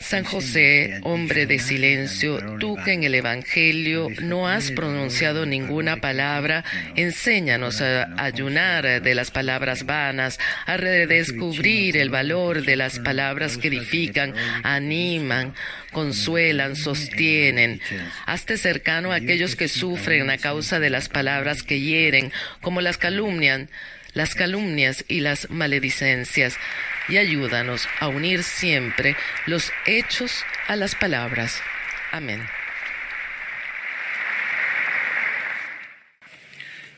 San 0.00 0.24
José, 0.24 0.98
hombre 1.02 1.46
de 1.46 1.58
silencio, 1.58 2.38
tú 2.58 2.74
que 2.84 2.94
en 2.94 3.04
el 3.04 3.14
Evangelio 3.14 4.08
no 4.22 4.48
has 4.48 4.70
pronunciado 4.70 5.44
ninguna 5.44 5.98
palabra, 6.00 6.64
enséñanos 6.96 7.82
a 7.82 8.08
ayunar 8.16 9.02
de 9.02 9.14
las 9.14 9.30
palabras 9.30 9.84
vanas, 9.84 10.40
a 10.64 10.78
redescubrir 10.78 11.98
el 11.98 12.08
valor 12.08 12.64
de 12.64 12.76
las 12.76 12.98
palabras 12.98 13.58
que 13.58 13.68
edifican, 13.68 14.34
animan, 14.62 15.54
consuelan, 15.92 16.76
sostienen. 16.76 17.80
Hazte 18.24 18.56
cercano 18.56 19.12
a 19.12 19.16
aquellos 19.16 19.54
que 19.54 19.68
sufren 19.68 20.30
a 20.30 20.38
causa 20.38 20.80
de 20.80 20.90
las 20.90 21.10
palabras 21.10 21.62
que 21.62 21.78
hieren, 21.78 22.32
como 22.62 22.80
las 22.80 22.96
calumnian, 22.96 23.68
las 24.14 24.34
calumnias 24.34 25.04
y 25.08 25.20
las 25.20 25.50
maledicencias 25.50 26.56
y 27.08 27.18
ayúdanos 27.18 27.88
a 27.98 28.08
unir 28.08 28.42
siempre 28.42 29.16
los 29.46 29.72
hechos 29.86 30.44
a 30.68 30.76
las 30.76 30.94
palabras. 30.94 31.62
Amén. 32.12 32.40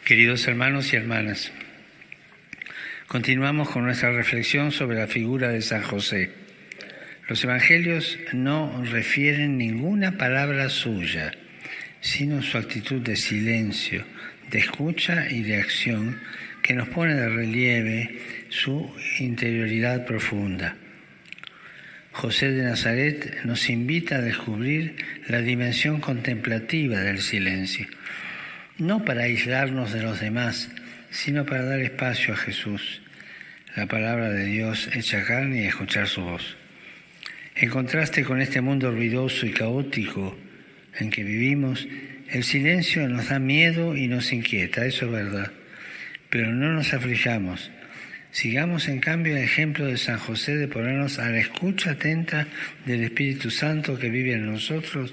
Queridos 0.05 0.47
hermanos 0.49 0.93
y 0.93 0.97
hermanas, 0.97 1.53
continuamos 3.07 3.71
con 3.71 3.85
nuestra 3.85 4.11
reflexión 4.11 4.73
sobre 4.73 4.99
la 4.99 5.07
figura 5.07 5.49
de 5.51 5.63
San 5.63 5.83
José. 5.83 6.33
Los 7.29 7.45
evangelios 7.45 8.19
no 8.33 8.83
refieren 8.85 9.57
ninguna 9.57 10.19
palabra 10.19 10.69
suya, 10.71 11.33
sino 12.01 12.43
su 12.43 12.59
actitud 12.59 13.01
de 13.01 13.17
silencio, 13.17 14.05
de 14.51 14.59
escucha 14.59 15.31
y 15.31 15.43
de 15.43 15.57
acción 15.57 16.21
que 16.63 16.75
nos 16.75 16.89
pone 16.89 17.15
de 17.15 17.29
relieve 17.29 18.19
su 18.49 18.95
interioridad 19.19 20.07
profunda. 20.07 20.77
José 22.13 22.51
de 22.51 22.63
Nazaret 22.63 23.45
nos 23.45 23.69
invita 23.71 24.17
a 24.17 24.21
descubrir 24.21 24.97
la 25.29 25.41
dimensión 25.41 26.01
contemplativa 26.01 27.01
del 27.01 27.21
silencio, 27.21 27.87
no 28.79 29.05
para 29.05 29.25
aislarnos 29.25 29.93
de 29.93 30.03
los 30.03 30.21
demás, 30.21 30.71
sino 31.11 31.47
para 31.47 31.65
dar 31.65 31.81
espacio 31.81 32.35
a 32.35 32.37
Jesús, 32.37 33.03
la 33.75 33.87
palabra 33.87 34.31
de 34.31 34.45
Dios 34.45 34.89
hecha 34.95 35.25
carne 35.25 35.63
y 35.63 35.67
escuchar 35.67 36.07
su 36.07 36.23
voz. 36.23 36.57
En 37.57 37.71
contraste 37.71 38.25
con 38.25 38.41
este 38.41 38.61
mundo 38.61 38.91
ruidoso 38.91 39.47
y 39.47 39.53
caótico 39.53 40.37
en 40.99 41.11
que 41.11 41.25
vivimos, 41.25 41.89
el 42.31 42.45
silencio 42.45 43.09
nos 43.09 43.29
da 43.29 43.39
miedo 43.39 43.97
y 43.97 44.07
nos 44.09 44.33
inquieta, 44.33 44.85
eso 44.85 45.07
es 45.07 45.13
verdad, 45.13 45.53
pero 46.33 46.51
no 46.51 46.73
nos 46.73 46.95
aflijamos 46.95 47.71
Sigamos 48.33 48.89
en 48.89 48.99
cambio 48.99 49.37
el 49.37 49.43
ejemplo 49.43 49.85
de 49.85 49.99
San 49.99 50.19
José 50.19 50.57
de 50.57 50.67
ponernos 50.67 51.19
a 51.19 51.29
la 51.29 51.39
escucha 51.39 51.91
atenta 51.91 52.47
del 52.87 53.05
Espíritu 53.05 53.51
Santo 53.51 53.99
que 53.99 54.09
vive 54.09 54.33
en 54.33 54.51
nosotros 54.51 55.13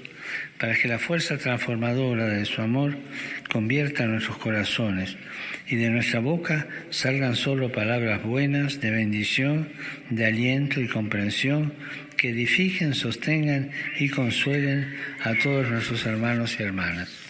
para 0.58 0.74
que 0.74 0.88
la 0.88 0.98
fuerza 0.98 1.36
transformadora 1.36 2.26
de 2.26 2.46
su 2.46 2.62
amor 2.62 2.96
convierta 3.52 4.06
nuestros 4.06 4.38
corazones 4.38 5.18
y 5.68 5.76
de 5.76 5.90
nuestra 5.90 6.20
boca 6.20 6.66
salgan 6.88 7.36
solo 7.36 7.70
palabras 7.70 8.22
buenas 8.22 8.80
de 8.80 8.90
bendición, 8.90 9.68
de 10.08 10.24
aliento 10.24 10.80
y 10.80 10.88
comprensión 10.88 11.74
que 12.16 12.30
edifiquen, 12.30 12.94
sostengan 12.94 13.70
y 13.98 14.08
consuelen 14.08 14.94
a 15.22 15.34
todos 15.34 15.68
nuestros 15.68 16.06
hermanos 16.06 16.56
y 16.58 16.62
hermanas. 16.62 17.29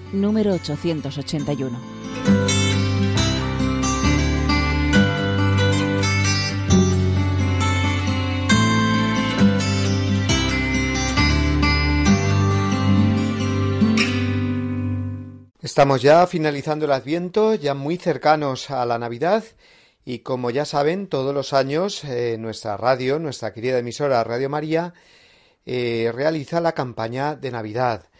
número 0.13 0.53
881. 0.53 1.79
Estamos 15.61 16.01
ya 16.01 16.27
finalizando 16.27 16.85
el 16.85 16.91
Adviento, 16.91 17.55
ya 17.55 17.73
muy 17.73 17.97
cercanos 17.97 18.71
a 18.71 18.85
la 18.85 18.97
Navidad 18.97 19.43
y 20.03 20.19
como 20.19 20.49
ya 20.49 20.65
saben, 20.65 21.07
todos 21.07 21.33
los 21.33 21.53
años 21.53 22.03
eh, 22.03 22.37
nuestra 22.39 22.75
radio, 22.75 23.19
nuestra 23.19 23.53
querida 23.53 23.77
emisora 23.77 24.23
Radio 24.23 24.49
María, 24.49 24.93
eh, 25.65 26.11
realiza 26.13 26.59
la 26.59 26.73
campaña 26.73 27.35
de 27.35 27.51
Navidad 27.51 28.10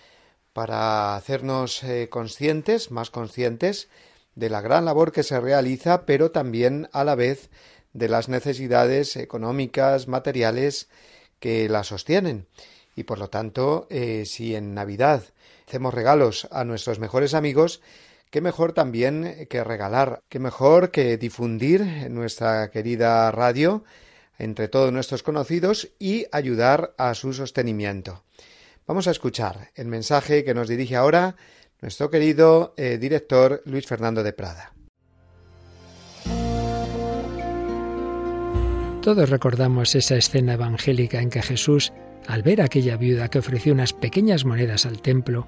para 0.54 1.16
hacernos 1.16 1.84
eh, 1.84 2.10
conscientes, 2.10 2.92
más 2.92 3.10
conscientes, 3.10 3.90
de 4.36 4.50
la 4.50 4.62
gran 4.62 4.86
labor 4.86 5.12
que 5.12 5.24
se 5.24 5.40
realiza, 5.40 6.06
pero 6.06 6.32
también 6.32 6.90
a 6.94 7.04
la 7.04 7.16
vez 7.16 7.50
de 7.94 8.10
las 8.10 8.30
necesidades 8.30 9.16
económicas, 9.18 10.08
materiales 10.08 10.90
que 11.40 11.68
la 11.70 11.84
sostienen. 11.84 12.48
Y 12.96 13.04
por 13.04 13.20
lo 13.20 13.30
tanto, 13.30 13.88
eh, 13.90 14.24
si 14.26 14.56
en 14.56 14.74
Navidad 14.74 15.24
hacemos 15.68 15.94
regalos 15.94 16.48
a 16.52 16.64
nuestros 16.64 17.00
mejores 17.00 17.34
amigos, 17.34 17.82
qué 18.30 18.42
mejor 18.42 18.74
también 18.74 19.48
que 19.50 19.64
regalar, 19.64 20.22
qué 20.30 20.40
mejor 20.40 20.92
que 20.92 21.18
difundir 21.18 22.10
nuestra 22.10 22.70
querida 22.72 23.32
radio 23.32 23.84
entre 24.38 24.68
todos 24.68 24.92
nuestros 24.92 25.24
conocidos 25.24 25.90
y 26.00 26.26
ayudar 26.32 26.94
a 26.98 27.14
su 27.14 27.34
sostenimiento. 27.34 28.24
Vamos 28.88 29.08
a 29.08 29.12
escuchar 29.12 29.70
el 29.76 29.88
mensaje 29.88 30.44
que 30.44 30.54
nos 30.54 30.68
dirige 30.68 30.96
ahora 30.96 31.36
nuestro 31.82 32.10
querido 32.10 32.74
eh, 32.78 32.98
director 32.98 33.62
Luis 33.66 33.86
Fernando 33.86 34.24
de 34.24 34.34
Prada. 34.34 34.74
Todos 39.02 39.30
recordamos 39.30 39.96
esa 39.96 40.16
escena 40.16 40.54
evangélica 40.54 41.22
en 41.22 41.32
que 41.32 41.42
Jesús, 41.42 41.92
al 42.28 42.44
ver 42.44 42.62
a 42.62 42.66
aquella 42.66 42.98
viuda 42.98 43.30
que 43.30 43.40
ofreció 43.40 43.74
unas 43.74 43.94
pequeñas 43.94 44.46
monedas 44.46 44.86
al 44.86 45.02
templo, 45.02 45.48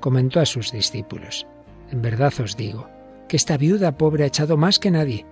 comentó 0.00 0.40
a 0.40 0.46
sus 0.46 0.72
discípulos, 0.72 1.46
En 1.90 2.02
verdad 2.02 2.32
os 2.40 2.56
digo, 2.56 2.88
que 3.28 3.36
esta 3.36 3.56
viuda 3.56 3.96
pobre 3.96 4.24
ha 4.24 4.26
echado 4.26 4.56
más 4.56 4.78
que 4.78 4.90
nadie, 4.90 5.24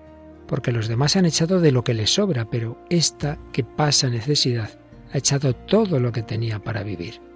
porque 0.47 0.73
los 0.73 0.89
demás 0.89 1.17
han 1.17 1.27
echado 1.27 1.61
de 1.61 1.73
lo 1.73 1.85
que 1.85 1.95
les 1.95 2.15
sobra, 2.15 2.49
pero 2.49 2.83
esta 2.89 3.39
que 3.53 3.65
pasa 3.65 4.09
necesidad 4.09 4.71
ha 5.13 5.19
echado 5.19 5.55
todo 5.55 6.01
lo 6.01 6.11
que 6.11 6.23
tenía 6.23 6.59
para 6.59 6.83
vivir. 6.83 7.28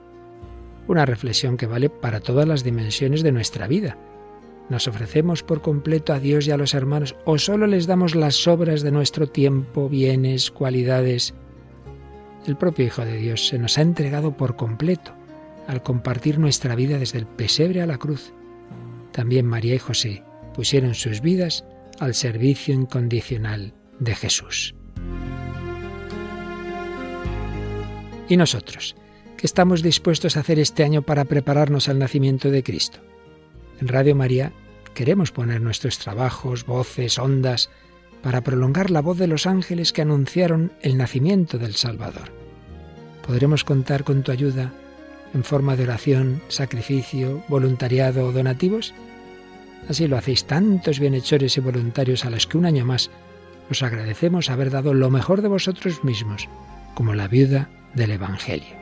Una 0.88 1.06
reflexión 1.06 1.56
que 1.56 1.66
vale 1.66 1.88
para 1.88 2.20
todas 2.20 2.46
las 2.46 2.64
dimensiones 2.64 3.22
de 3.22 3.32
nuestra 3.32 3.66
vida. 3.66 3.96
¿Nos 4.68 4.88
ofrecemos 4.88 5.42
por 5.42 5.60
completo 5.60 6.12
a 6.12 6.18
Dios 6.20 6.46
y 6.46 6.50
a 6.50 6.56
los 6.56 6.74
hermanos 6.74 7.14
o 7.24 7.38
solo 7.38 7.66
les 7.66 7.86
damos 7.86 8.14
las 8.14 8.36
sobras 8.36 8.82
de 8.82 8.90
nuestro 8.90 9.26
tiempo, 9.26 9.88
bienes, 9.88 10.50
cualidades? 10.50 11.34
El 12.46 12.56
propio 12.56 12.86
Hijo 12.86 13.04
de 13.04 13.16
Dios 13.16 13.46
se 13.46 13.58
nos 13.58 13.78
ha 13.78 13.82
entregado 13.82 14.36
por 14.36 14.56
completo 14.56 15.12
al 15.68 15.82
compartir 15.82 16.38
nuestra 16.38 16.74
vida 16.74 16.98
desde 16.98 17.18
el 17.18 17.26
pesebre 17.26 17.82
a 17.82 17.86
la 17.86 17.98
cruz. 17.98 18.32
También 19.12 19.46
María 19.46 19.74
y 19.74 19.78
José 19.78 20.24
pusieron 20.54 20.94
sus 20.94 21.20
vidas 21.20 21.64
al 22.00 22.14
servicio 22.14 22.74
incondicional 22.74 23.74
de 23.98 24.14
Jesús. 24.14 24.74
¿Y 28.28 28.36
nosotros? 28.36 28.96
¿Qué 29.36 29.46
estamos 29.46 29.82
dispuestos 29.82 30.36
a 30.36 30.40
hacer 30.40 30.58
este 30.58 30.84
año 30.84 31.02
para 31.02 31.24
prepararnos 31.24 31.88
al 31.88 31.98
nacimiento 31.98 32.50
de 32.50 32.62
Cristo? 32.62 32.98
En 33.80 33.88
Radio 33.88 34.14
María 34.14 34.52
queremos 34.94 35.32
poner 35.32 35.60
nuestros 35.60 35.98
trabajos, 35.98 36.64
voces, 36.66 37.18
ondas, 37.18 37.70
para 38.22 38.42
prolongar 38.42 38.90
la 38.90 39.02
voz 39.02 39.18
de 39.18 39.26
los 39.26 39.46
ángeles 39.46 39.92
que 39.92 40.02
anunciaron 40.02 40.72
el 40.80 40.96
nacimiento 40.96 41.58
del 41.58 41.74
Salvador. 41.74 42.30
¿Podremos 43.26 43.64
contar 43.64 44.04
con 44.04 44.22
tu 44.22 44.30
ayuda 44.30 44.72
en 45.34 45.44
forma 45.44 45.76
de 45.76 45.84
oración, 45.84 46.40
sacrificio, 46.48 47.42
voluntariado 47.48 48.26
o 48.26 48.32
donativos? 48.32 48.94
Así 49.88 50.06
lo 50.06 50.16
hacéis 50.16 50.44
tantos 50.44 51.00
bienhechores 51.00 51.56
y 51.56 51.60
voluntarios 51.60 52.24
a 52.24 52.30
los 52.30 52.46
que 52.46 52.58
un 52.58 52.66
año 52.66 52.84
más 52.84 53.10
os 53.70 53.82
agradecemos 53.82 54.50
haber 54.50 54.70
dado 54.70 54.94
lo 54.94 55.10
mejor 55.10 55.42
de 55.42 55.48
vosotros 55.48 56.04
mismos, 56.04 56.48
como 56.94 57.14
la 57.14 57.26
viuda 57.26 57.68
del 57.94 58.12
Evangelio. 58.12 58.81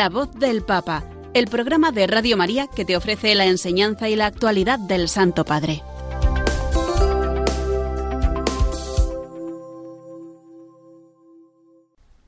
La 0.00 0.08
voz 0.08 0.34
del 0.34 0.62
Papa, 0.62 1.04
el 1.34 1.46
programa 1.48 1.92
de 1.92 2.06
Radio 2.06 2.38
María 2.38 2.68
que 2.74 2.86
te 2.86 2.96
ofrece 2.96 3.34
la 3.34 3.44
enseñanza 3.44 4.08
y 4.08 4.16
la 4.16 4.24
actualidad 4.24 4.78
del 4.78 5.10
Santo 5.10 5.44
Padre. 5.44 5.82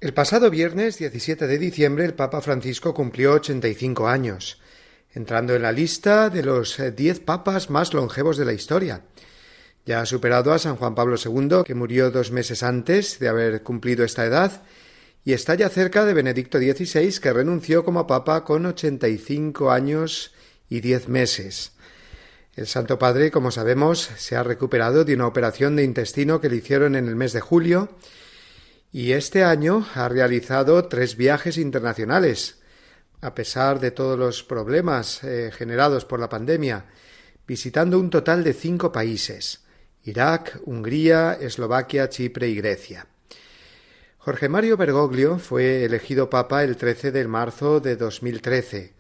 El 0.02 0.12
pasado 0.12 0.50
viernes 0.50 0.98
17 0.98 1.46
de 1.46 1.56
diciembre 1.56 2.04
el 2.04 2.12
Papa 2.12 2.42
Francisco 2.42 2.92
cumplió 2.92 3.32
85 3.32 4.06
años 4.06 4.61
entrando 5.14 5.54
en 5.54 5.62
la 5.62 5.72
lista 5.72 6.28
de 6.28 6.42
los 6.42 6.78
eh, 6.78 6.92
diez 6.92 7.20
papas 7.20 7.70
más 7.70 7.94
longevos 7.94 8.37
de 8.37 8.44
la 8.44 8.52
historia. 8.52 9.00
Ya 9.87 10.02
ha 10.02 10.04
superado 10.04 10.52
a 10.52 10.58
San 10.58 10.76
Juan 10.76 10.94
Pablo 10.94 11.16
II, 11.16 11.62
que 11.64 11.74
murió 11.74 12.11
dos 12.11 12.32
meses 12.32 12.62
antes 12.62 13.18
de 13.18 13.28
haber 13.28 13.62
cumplido 13.62 14.04
esta 14.04 14.26
edad, 14.26 14.62
y 15.24 15.32
está 15.32 15.54
ya 15.54 15.68
cerca 15.68 16.04
de 16.04 16.14
Benedicto 16.14 16.58
XVI, 16.58 17.20
que 17.20 17.32
renunció 17.32 17.85
como 17.85 18.06
papa 18.06 18.44
con 18.44 18.66
85 18.66 19.70
años 19.70 20.32
y 20.68 20.80
diez 20.80 21.08
meses. 21.08 21.72
El 22.54 22.66
Santo 22.66 22.98
Padre, 22.98 23.30
como 23.30 23.50
sabemos, 23.50 24.11
se 24.16 24.37
ha 24.37 24.42
recuperado 24.42 25.04
de 25.04 25.14
una 25.14 25.26
operación 25.26 25.76
de 25.76 25.85
intestino 25.85 26.40
que 26.40 26.48
le 26.48 26.56
hicieron 26.56 26.96
en 26.96 27.08
el 27.08 27.16
mes 27.16 27.32
de 27.32 27.40
julio, 27.40 27.96
y 28.92 29.12
este 29.12 29.42
año 29.42 29.87
ha 29.94 30.08
realizado 30.08 30.87
tres 30.87 31.16
viajes 31.16 31.56
internacionales, 31.56 32.61
a 33.22 33.35
pesar 33.35 33.80
de 33.80 33.90
todos 33.90 34.18
los 34.18 34.42
problemas 34.42 35.24
eh, 35.24 35.50
generados 35.56 36.04
por 36.04 36.20
la 36.20 36.28
pandemia, 36.28 36.87
visitando 37.46 37.98
un 37.98 38.11
total 38.11 38.44
de 38.44 38.52
cinco 38.52 38.92
países 38.92 39.61
Irak, 40.04 40.61
Hungría, 40.64 41.38
Eslovaquia, 41.40 42.08
Chipre 42.08 42.48
y 42.48 42.56
Grecia. 42.56 43.06
Jorge 44.24 44.48
Mario 44.48 44.76
Bergoglio 44.76 45.40
fue 45.40 45.85
elegido 45.85 46.30
papa 46.30 46.62
el 46.62 46.76
13 46.76 47.11
de 47.11 47.26
marzo 47.26 47.80
de 47.80 47.96
2013, 47.96 48.94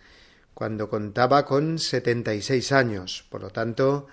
cuando 0.52 0.88
contaba 0.90 1.46
con 1.46 1.78
76 1.78 2.72
años. 2.72 3.24
Por 3.30 3.42
lo 3.42 3.50
tanto, 3.50 4.08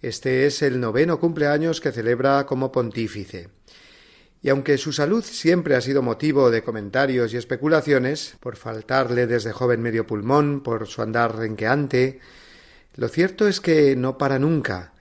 este 0.00 0.46
es 0.46 0.62
el 0.62 0.80
noveno 0.80 1.20
cumpleaños 1.20 1.82
que 1.82 1.92
celebra 1.92 2.46
como 2.46 2.72
pontífice 2.72 3.50
y 4.40 4.48
aunque 4.48 4.78
su 4.78 4.92
salud 4.92 5.22
siempre 5.22 5.74
ha 5.74 5.82
sido 5.82 6.00
motivo 6.00 6.50
de 6.50 6.62
comentarios 6.62 7.34
y 7.34 7.36
especulaciones, 7.36 8.36
por 8.40 8.56
faltarle 8.56 9.26
desde 9.26 9.52
joven 9.52 9.82
medio 9.82 10.06
pulmón, 10.06 10.62
por 10.62 10.86
su 10.86 11.02
andar 11.02 11.36
renqueante, 11.36 12.20
lo 12.94 13.08
cierto 13.08 13.48
es 13.48 13.60
que 13.60 13.96
no 13.96 14.16
para 14.16 14.38
nunca, 14.38 14.92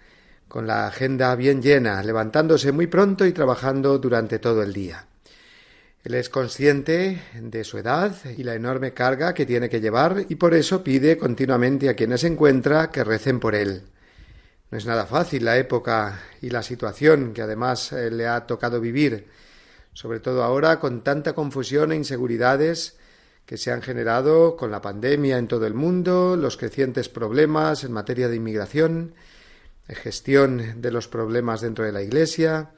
con 0.50 0.68
la 0.68 0.88
agenda 0.88 1.34
bien 1.36 1.62
llena, 1.62 2.02
levantándose 2.04 2.74
muy 2.74 2.88
pronto 2.88 3.26
y 3.26 3.32
trabajando 3.32 3.98
durante 4.00 4.40
todo 4.40 4.64
el 4.64 4.74
día. 4.74 5.08
Él 6.08 6.14
es 6.14 6.30
consciente 6.30 7.22
de 7.34 7.66
su 7.66 7.78
edad 7.80 8.16
y 8.38 8.44
la 8.44 8.56
enorme 8.56 8.94
carga 8.94 9.34
que 9.34 9.46
tiene 9.46 9.68
que 9.68 9.82
llevar 9.82 10.26
y 10.30 10.36
por 10.36 10.54
eso 10.54 10.82
pide 10.82 11.18
continuamente 11.18 11.90
a 11.90 11.96
quienes 11.96 12.24
encuentra 12.24 12.92
que 12.92 13.04
recen 13.04 13.42
por 13.42 13.56
él. 13.56 13.82
No 14.72 14.78
es 14.78 14.86
nada 14.86 15.06
fácil 15.06 15.44
la 15.44 15.58
época 15.58 16.24
y 16.42 16.50
la 16.50 16.64
situación 16.64 17.34
que 17.34 17.42
además 17.42 17.92
eh, 17.92 18.10
le 18.10 18.26
ha 18.26 18.48
tocado 18.48 18.80
vivir, 18.80 19.28
sobre 19.92 20.22
todo 20.22 20.46
ahora 20.46 20.80
con 20.80 21.02
tanta 21.04 21.34
confusión 21.34 21.92
e 21.92 21.98
inseguridades 21.98 22.96
que 23.46 23.58
se 23.58 23.74
han 23.74 23.82
generado 23.82 24.56
con 24.56 24.72
la 24.72 24.82
pandemia 24.82 25.38
en 25.38 25.50
todo 25.50 25.68
el 25.68 25.74
mundo, 25.74 26.38
los 26.38 26.56
crecientes 26.56 27.10
problemas 27.10 27.84
en 27.84 27.92
materia 27.92 28.30
de 28.30 28.38
inmigración, 28.38 29.14
de 29.90 29.96
gestión 29.96 30.82
de 30.82 30.90
los 30.90 31.10
problemas 31.10 31.60
dentro 31.60 31.84
de 31.84 31.92
la 31.92 32.02
Iglesia. 32.02 32.70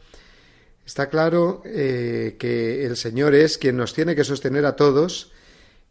Está 0.89 1.07
claro 1.07 1.61
eh, 1.65 2.35
que 2.39 2.83
el 2.83 2.97
Señor 2.97 3.35
es 3.35 3.59
quien 3.59 3.77
nos 3.77 3.93
tiene 3.93 4.15
que 4.15 4.23
sostener 4.23 4.65
a 4.65 4.75
todos, 4.75 5.31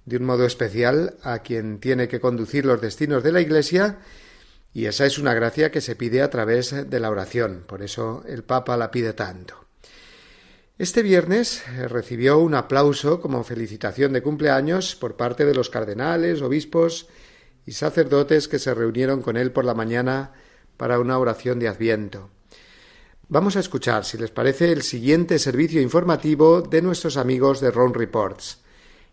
de 0.07 0.17
un 0.17 0.25
modo 0.25 0.45
especial 0.45 1.15
a 1.23 1.39
quien 1.39 1.79
tiene 1.79 2.09
que 2.09 2.19
conducir 2.19 2.67
los 2.67 2.81
destinos 2.81 3.23
de 3.23 3.31
la 3.31 3.41
Iglesia 3.41 4.01
y 4.75 4.87
esa 4.87 5.07
es 5.07 5.21
una 5.21 5.35
gracia 5.35 5.71
que 5.71 5.81
se 5.81 5.95
pide 5.95 6.21
a 6.21 6.31
través 6.31 6.91
de 6.91 6.99
la 6.99 7.11
oración, 7.11 7.63
por 7.69 7.85
eso 7.85 8.25
el 8.27 8.43
Papa 8.43 8.77
la 8.77 8.91
pide 8.91 9.13
tanto. 9.13 9.67
Este 10.79 11.05
viernes 11.05 11.63
eh, 11.69 11.87
recibió 11.87 12.41
un 12.41 12.57
aplauso 12.57 13.21
como 13.21 13.45
felicitación 13.45 14.13
de 14.13 14.23
cumpleaños 14.23 14.97
por 14.97 15.17
parte 15.17 15.45
de 15.45 15.55
los 15.55 15.71
cardenales, 15.71 16.43
obispos 16.43 17.07
y 17.67 17.71
sacerdotes 17.71 18.49
que 18.49 18.59
se 18.59 18.75
reunieron 18.75 19.23
con 19.23 19.37
él 19.37 19.53
por 19.53 19.65
la 19.65 19.75
mañana 19.75 20.33
para 20.77 20.99
una 20.99 21.21
oración 21.21 21.61
de 21.61 21.69
Adviento. 21.69 22.31
Vamos 23.31 23.57
a 23.57 23.61
escuchar, 23.61 24.07
si 24.07 24.17
les 24.17 24.31
parece, 24.31 24.73
el 24.73 24.81
siguiente 24.81 25.39
servicio 25.39 25.83
informativo 25.83 26.63
de 26.63 26.81
nuestros 26.81 27.19
amigos 27.19 27.61
de 27.61 27.71
Ron 27.71 27.93
Reports, 27.93 28.61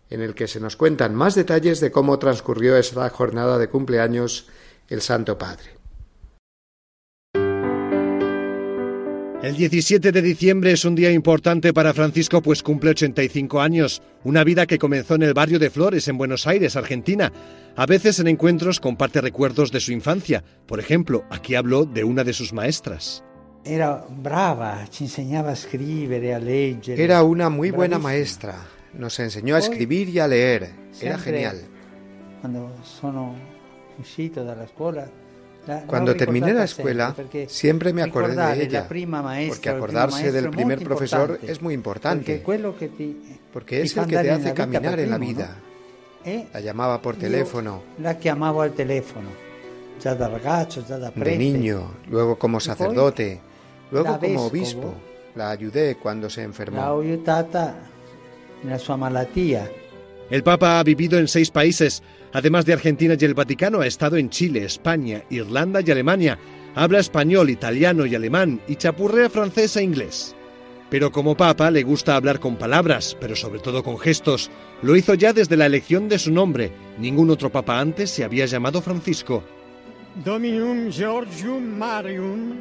en 0.08 0.22
el 0.22 0.34
que 0.34 0.48
se 0.48 0.58
nos 0.58 0.74
cuentan 0.74 1.14
más 1.14 1.34
detalles 1.34 1.80
de 1.80 1.90
cómo 1.90 2.18
transcurrió 2.18 2.78
esa 2.78 3.10
jornada 3.10 3.58
de 3.58 3.68
cumpleaños 3.68 4.48
el 4.88 5.02
Santo 5.02 5.36
Padre. 5.36 5.76
El 9.42 9.54
17 9.54 10.10
de 10.10 10.22
diciembre 10.22 10.72
es 10.72 10.86
un 10.86 10.94
día 10.94 11.10
importante 11.10 11.74
para 11.74 11.92
Francisco 11.92 12.40
pues 12.40 12.62
cumple 12.62 12.90
85 12.92 13.60
años, 13.60 14.00
una 14.24 14.44
vida 14.44 14.66
que 14.66 14.78
comenzó 14.78 15.16
en 15.16 15.24
el 15.24 15.34
barrio 15.34 15.58
de 15.58 15.68
Flores, 15.68 16.08
en 16.08 16.16
Buenos 16.16 16.46
Aires, 16.46 16.74
Argentina. 16.74 17.30
A 17.76 17.84
veces 17.84 18.18
en 18.18 18.28
encuentros 18.28 18.80
comparte 18.80 19.20
recuerdos 19.20 19.70
de 19.72 19.80
su 19.80 19.92
infancia. 19.92 20.42
Por 20.66 20.80
ejemplo, 20.80 21.24
aquí 21.28 21.54
habló 21.54 21.84
de 21.84 22.02
una 22.02 22.24
de 22.24 22.32
sus 22.32 22.54
maestras. 22.54 23.22
Era 23.66 24.04
brava, 24.08 24.86
ci 24.90 25.04
enseñaba 25.04 25.50
a 25.50 25.52
escribir, 25.54 26.32
a 26.32 26.38
leer. 26.38 26.78
Era 26.86 27.22
una 27.22 27.50
muy 27.50 27.70
buena 27.70 27.98
maestra. 27.98 28.54
Nos 28.94 29.18
enseñó 29.18 29.56
a 29.56 29.58
escribir 29.58 30.08
y 30.08 30.18
a 30.20 30.28
leer. 30.28 30.70
Era 31.00 31.18
genial. 31.18 31.60
Cuando 32.40 32.70
sono 32.84 33.34
uscito 33.98 34.44
dalla 34.44 34.66
scuola 34.68 35.08
cuando 35.86 36.14
terminé 36.14 36.52
la 36.52 36.64
escuela, 36.64 37.14
siempre 37.48 37.92
me 37.92 38.02
acordé 38.02 38.36
de 38.36 38.62
ella, 38.64 38.86
porque 39.48 39.68
acordarse 39.68 40.30
del 40.30 40.50
primer 40.50 40.82
profesor 40.82 41.38
es 41.42 41.60
muy 41.60 41.74
importante, 41.74 42.42
porque 43.52 43.82
es 43.82 43.96
el 43.96 44.06
que 44.06 44.18
te 44.18 44.30
hace 44.30 44.54
caminar 44.54 44.98
en 45.00 45.10
la 45.10 45.18
vida. 45.18 45.56
Eh, 46.24 46.48
la 46.52 46.60
llamaba 46.60 47.00
por 47.00 47.16
teléfono. 47.16 47.82
La 48.00 48.18
llamaba 48.18 48.64
al 48.64 48.72
teléfono, 48.72 49.28
ya 50.02 50.14
de 50.14 50.28
ragazzo, 50.28 50.84
ya 50.84 50.98
da 50.98 51.10
De 51.10 51.38
niño, 51.38 51.94
luego 52.10 52.36
como 52.36 52.58
sacerdote, 52.58 53.40
luego 53.90 54.18
como 54.18 54.46
obispo. 54.46 54.94
La 55.34 55.50
ayudé 55.50 55.96
cuando 55.96 56.30
se 56.30 56.42
enfermó. 56.42 56.78
La 56.78 56.90
ayudata 56.90 57.76
en 58.62 58.70
la 58.70 58.78
sua 58.78 58.96
malattia. 58.96 59.70
El 60.30 60.42
Papa 60.42 60.80
ha 60.80 60.82
vivido 60.82 61.18
en 61.18 61.28
seis 61.28 61.50
países, 61.50 62.02
Además 62.36 62.66
de 62.66 62.74
Argentina 62.74 63.16
y 63.18 63.24
el 63.24 63.32
Vaticano, 63.32 63.80
ha 63.80 63.86
estado 63.86 64.18
en 64.18 64.28
Chile, 64.28 64.62
España, 64.62 65.22
Irlanda 65.30 65.80
y 65.80 65.90
Alemania. 65.90 66.38
Habla 66.74 66.98
español, 66.98 67.48
italiano 67.48 68.04
y 68.04 68.14
alemán 68.14 68.60
y 68.68 68.76
chapurrea 68.76 69.30
francés 69.30 69.74
e 69.78 69.82
inglés. 69.82 70.36
Pero 70.90 71.10
como 71.10 71.34
papa 71.34 71.70
le 71.70 71.82
gusta 71.82 72.14
hablar 72.14 72.38
con 72.38 72.56
palabras, 72.56 73.16
pero 73.18 73.34
sobre 73.34 73.60
todo 73.60 73.82
con 73.82 73.98
gestos. 73.98 74.50
Lo 74.82 74.96
hizo 74.96 75.14
ya 75.14 75.32
desde 75.32 75.56
la 75.56 75.64
elección 75.64 76.10
de 76.10 76.18
su 76.18 76.30
nombre. 76.30 76.70
Ningún 76.98 77.30
otro 77.30 77.50
papa 77.50 77.80
antes 77.80 78.10
se 78.10 78.22
había 78.22 78.44
llamado 78.44 78.82
Francisco. 78.82 79.42
Dominum 80.22 80.92
Georgium 80.92 81.78
Marium, 81.78 82.56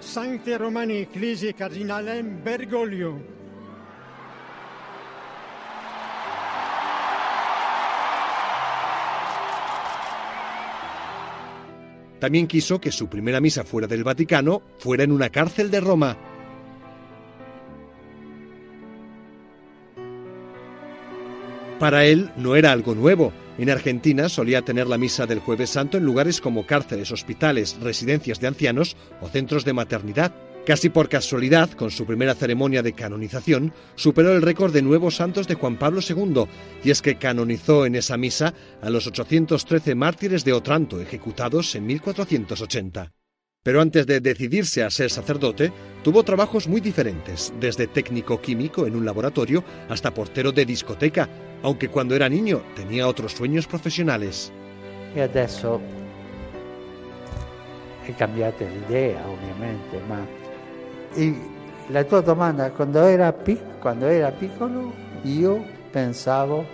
Sancte 0.00 0.56
Romani 0.58 0.98
Ecclesiae 0.98 1.54
Cardinalem 1.54 2.42
Bergoglio. 2.42 3.38
También 12.18 12.48
quiso 12.48 12.80
que 12.80 12.90
su 12.90 13.08
primera 13.08 13.40
misa 13.40 13.64
fuera 13.64 13.86
del 13.86 14.02
Vaticano 14.02 14.62
fuera 14.78 15.04
en 15.04 15.12
una 15.12 15.30
cárcel 15.30 15.70
de 15.70 15.80
Roma. 15.80 16.16
Para 21.78 22.04
él 22.04 22.32
no 22.36 22.56
era 22.56 22.72
algo 22.72 22.94
nuevo. 22.94 23.32
En 23.58 23.70
Argentina 23.70 24.28
solía 24.28 24.62
tener 24.62 24.86
la 24.86 24.98
misa 24.98 25.26
del 25.26 25.40
jueves 25.40 25.70
santo 25.70 25.98
en 25.98 26.04
lugares 26.04 26.40
como 26.40 26.64
cárceles, 26.64 27.10
hospitales, 27.10 27.76
residencias 27.80 28.38
de 28.38 28.46
ancianos 28.46 28.96
o 29.20 29.28
centros 29.28 29.64
de 29.64 29.72
maternidad. 29.72 30.32
Casi 30.64 30.90
por 30.90 31.08
casualidad, 31.08 31.70
con 31.72 31.90
su 31.90 32.06
primera 32.06 32.36
ceremonia 32.36 32.82
de 32.82 32.92
canonización, 32.92 33.72
superó 33.96 34.32
el 34.32 34.42
récord 34.42 34.72
de 34.72 34.82
nuevos 34.82 35.16
santos 35.16 35.48
de 35.48 35.54
Juan 35.54 35.76
Pablo 35.76 36.00
II, 36.08 36.44
y 36.84 36.90
es 36.90 37.02
que 37.02 37.16
canonizó 37.16 37.84
en 37.84 37.96
esa 37.96 38.16
misa 38.16 38.54
a 38.80 38.90
los 38.90 39.08
813 39.08 39.94
mártires 39.96 40.44
de 40.44 40.52
Otranto, 40.52 41.00
ejecutados 41.00 41.74
en 41.74 41.86
1480. 41.86 43.12
Pero 43.64 43.80
antes 43.80 44.06
de 44.06 44.20
decidirse 44.20 44.84
a 44.84 44.90
ser 44.90 45.10
sacerdote, 45.10 45.72
tuvo 46.04 46.22
trabajos 46.22 46.68
muy 46.68 46.80
diferentes, 46.80 47.52
desde 47.58 47.86
técnico 47.88 48.40
químico 48.40 48.86
en 48.86 48.94
un 48.94 49.04
laboratorio 49.04 49.64
hasta 49.88 50.14
portero 50.14 50.52
de 50.52 50.64
discoteca, 50.64 51.28
aunque 51.62 51.88
cuando 51.88 52.14
era 52.14 52.28
niño 52.28 52.62
tenía 52.74 53.08
otros 53.08 53.32
sueños 53.32 53.66
profesionales. 53.66 54.52
Y 55.14 55.20
adesso 55.20 55.80
he 58.06 58.12
cambiado 58.12 58.54
de 58.58 58.66
idea, 58.88 59.22
obviamente, 59.26 60.00
Y 61.16 61.92
la 61.92 62.04
tua 62.04 62.22
domanda, 62.22 62.70
cuando 62.70 63.06
era, 63.06 63.34
cuando 63.80 64.08
era 64.08 64.30
piccolo, 64.30 64.92
io 65.24 65.64
pensavo 65.92 66.64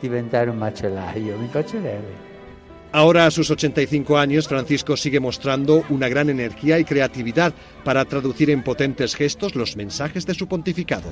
diventare 0.00 0.50
un 0.50 0.58
macellaio, 0.58 1.36
mi 1.38 1.48
piacerebbe. 1.48 2.30
Ahora, 2.92 3.26
a 3.26 3.30
sus 3.30 3.48
85 3.50 4.18
años, 4.18 4.48
Francisco 4.48 4.96
sigue 4.96 5.20
mostrando 5.20 5.84
una 5.90 6.08
gran 6.08 6.28
energía 6.28 6.78
y 6.78 6.84
creatividad 6.84 7.52
para 7.84 8.04
traducir 8.04 8.50
en 8.50 8.64
potentes 8.64 9.14
gestos 9.14 9.54
los 9.54 9.76
mensajes 9.76 10.26
de 10.26 10.34
su 10.34 10.48
pontificado. 10.48 11.08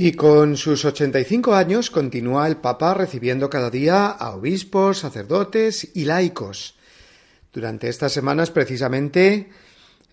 Y 0.00 0.12
con 0.12 0.56
sus 0.56 0.84
85 0.84 1.56
años 1.56 1.90
continúa 1.90 2.46
el 2.46 2.58
Papa 2.58 2.94
recibiendo 2.94 3.50
cada 3.50 3.68
día 3.68 4.06
a 4.06 4.30
obispos, 4.30 4.98
sacerdotes 4.98 5.90
y 5.92 6.04
laicos. 6.04 6.76
Durante 7.52 7.88
estas 7.88 8.12
semanas 8.12 8.52
precisamente 8.52 9.48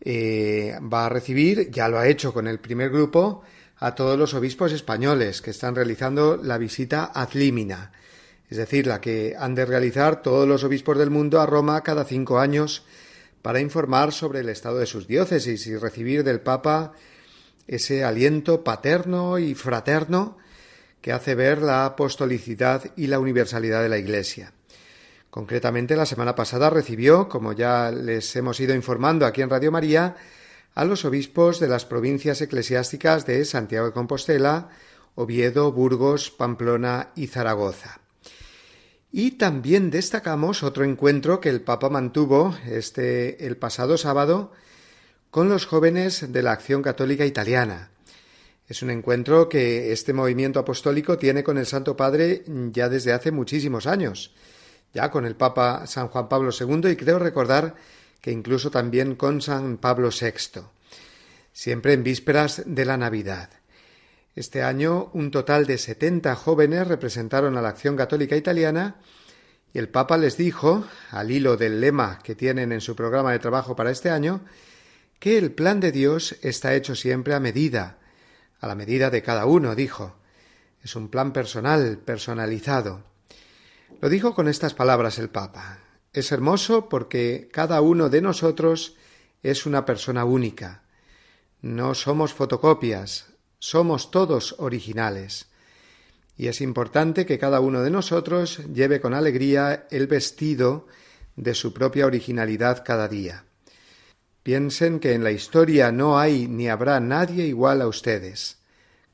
eh, 0.01 0.75
va 0.91 1.05
a 1.05 1.09
recibir, 1.09 1.69
ya 1.69 1.87
lo 1.87 1.99
ha 1.99 2.07
hecho 2.07 2.33
con 2.33 2.47
el 2.47 2.59
primer 2.59 2.89
grupo, 2.89 3.43
a 3.77 3.93
todos 3.93 4.17
los 4.17 4.33
obispos 4.33 4.71
españoles 4.71 5.43
que 5.43 5.51
están 5.51 5.75
realizando 5.75 6.35
la 6.35 6.57
visita 6.57 7.11
ad 7.13 7.33
limina, 7.33 7.91
es 8.49 8.57
decir, 8.57 8.87
la 8.87 8.99
que 8.99 9.35
han 9.37 9.53
de 9.53 9.65
realizar 9.65 10.23
todos 10.23 10.47
los 10.47 10.63
obispos 10.63 10.97
del 10.97 11.11
mundo 11.11 11.39
a 11.39 11.45
Roma 11.45 11.83
cada 11.83 12.05
cinco 12.05 12.39
años 12.39 12.85
para 13.43 13.59
informar 13.59 14.13
sobre 14.13 14.39
el 14.39 14.49
estado 14.49 14.79
de 14.79 14.87
sus 14.87 15.05
diócesis 15.05 15.67
y 15.67 15.77
recibir 15.77 16.23
del 16.23 16.39
Papa 16.41 16.93
ese 17.67 18.03
aliento 18.03 18.63
paterno 18.63 19.39
y 19.39 19.55
fraterno 19.55 20.37
que 21.01 21.11
hace 21.11 21.35
ver 21.35 21.61
la 21.61 21.85
apostolicidad 21.85 22.91
y 22.95 23.07
la 23.07 23.19
universalidad 23.19 23.81
de 23.81 23.89
la 23.89 23.97
Iglesia. 23.97 24.53
Concretamente, 25.29 25.95
la 25.95 26.05
semana 26.05 26.33
pasada 26.33 26.69
recibió, 26.69 27.27
como 27.27 27.53
ya 27.53 27.91
les 27.91 28.35
hemos 28.35 28.59
ido 28.59 28.73
informando 28.73 29.25
aquí 29.25 29.41
en 29.41 29.49
Radio 29.49 29.71
María, 29.71 30.15
a 30.73 30.85
los 30.85 31.05
obispos 31.05 31.59
de 31.59 31.67
las 31.67 31.85
provincias 31.85 32.41
eclesiásticas 32.41 33.25
de 33.25 33.45
Santiago 33.45 33.87
de 33.87 33.93
Compostela, 33.93 34.69
Oviedo, 35.15 35.71
Burgos, 35.71 36.31
Pamplona 36.31 37.09
y 37.15 37.27
Zaragoza. 37.27 37.99
Y 39.11 39.31
también 39.31 39.91
destacamos 39.91 40.63
otro 40.63 40.83
encuentro 40.83 41.39
que 41.39 41.49
el 41.49 41.61
Papa 41.61 41.89
mantuvo 41.89 42.55
este 42.67 43.45
el 43.45 43.55
pasado 43.55 43.97
sábado 43.97 44.51
con 45.35 45.49
los 45.49 45.65
jóvenes 45.65 46.31
de 46.31 46.41
la 46.41 46.53
Acción 46.53 46.81
Católica 46.81 47.25
Italiana. 47.25 47.89
Es 48.69 48.81
un 48.81 48.89
encuentro 48.89 49.49
que 49.49 49.91
este 49.91 50.13
movimiento 50.13 50.61
apostólico 50.61 51.17
tiene 51.17 51.43
con 51.43 51.57
el 51.57 51.65
Santo 51.65 51.97
Padre 51.97 52.45
ya 52.71 52.87
desde 52.87 53.11
hace 53.11 53.33
muchísimos 53.33 53.85
años, 53.85 54.33
ya 54.93 55.11
con 55.11 55.25
el 55.25 55.35
Papa 55.35 55.87
San 55.87 56.07
Juan 56.07 56.29
Pablo 56.29 56.51
II 56.57 56.89
y 56.89 56.95
creo 56.95 57.19
recordar 57.19 57.75
que 58.21 58.31
incluso 58.31 58.71
también 58.71 59.15
con 59.15 59.41
San 59.41 59.75
Pablo 59.75 60.07
VI, 60.09 60.61
siempre 61.51 61.91
en 61.91 62.03
vísperas 62.03 62.63
de 62.65 62.85
la 62.85 62.95
Navidad. 62.95 63.49
Este 64.37 64.63
año 64.63 65.09
un 65.11 65.31
total 65.31 65.65
de 65.65 65.77
70 65.77 66.33
jóvenes 66.37 66.87
representaron 66.87 67.57
a 67.57 67.61
la 67.61 67.67
Acción 67.67 67.97
Católica 67.97 68.37
Italiana 68.37 69.01
y 69.73 69.79
el 69.79 69.89
Papa 69.89 70.17
les 70.17 70.37
dijo, 70.37 70.85
al 71.11 71.29
hilo 71.29 71.57
del 71.57 71.81
lema 71.81 72.19
que 72.23 72.35
tienen 72.35 72.71
en 72.71 72.79
su 72.79 72.95
programa 72.95 73.33
de 73.33 73.39
trabajo 73.39 73.75
para 73.75 73.91
este 73.91 74.09
año, 74.09 74.39
que 75.25 75.39
el 75.39 75.53
plan 75.53 75.79
de 75.79 75.91
Dios 75.91 76.37
está 76.43 76.75
hecho 76.75 76.93
siempre 76.93 77.33
a 77.33 77.39
medida, 77.39 77.97
a 78.59 78.67
la 78.67 78.75
medida 78.75 79.09
de 79.09 79.23
cada 79.23 79.47
uno, 79.47 79.73
dijo. 79.73 80.17
Es 80.83 80.95
un 80.95 81.09
plan 81.09 81.33
personal, 81.33 81.97
personalizado. 81.97 83.05
Lo 84.01 84.09
dijo 84.09 84.35
con 84.35 84.47
estas 84.47 84.75
palabras 84.75 85.17
el 85.17 85.29
Papa. 85.29 85.79
Es 86.13 86.31
hermoso 86.31 86.89
porque 86.89 87.49
cada 87.51 87.81
uno 87.81 88.09
de 88.09 88.21
nosotros 88.21 88.97
es 89.41 89.65
una 89.65 89.83
persona 89.83 90.25
única. 90.25 90.83
No 91.59 91.95
somos 91.95 92.31
fotocopias, 92.31 93.33
somos 93.57 94.11
todos 94.11 94.53
originales. 94.59 95.47
Y 96.37 96.49
es 96.49 96.61
importante 96.61 97.25
que 97.25 97.39
cada 97.39 97.61
uno 97.61 97.81
de 97.81 97.89
nosotros 97.89 98.59
lleve 98.71 99.01
con 99.01 99.15
alegría 99.15 99.87
el 99.89 100.05
vestido 100.05 100.85
de 101.35 101.55
su 101.55 101.73
propia 101.73 102.05
originalidad 102.05 102.83
cada 102.85 103.07
día. 103.07 103.44
Piensen 104.45 104.99
que 104.99 105.13
en 105.13 105.23
la 105.23 105.31
historia 105.31 105.91
no 105.91 106.19
hay 106.19 106.47
ni 106.47 106.69
habrá 106.69 106.99
nadie 106.99 107.47
igual 107.47 107.81
a 107.81 107.87
ustedes. 107.87 108.59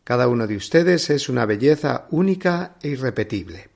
Cada 0.03 0.27
uno 0.27 0.45
de 0.45 0.57
ustedes 0.57 1.09
es 1.09 1.29
una 1.29 1.45
belleza 1.45 2.05
única 2.09 2.75
e 2.83 2.89
irrepetible. 2.89 3.69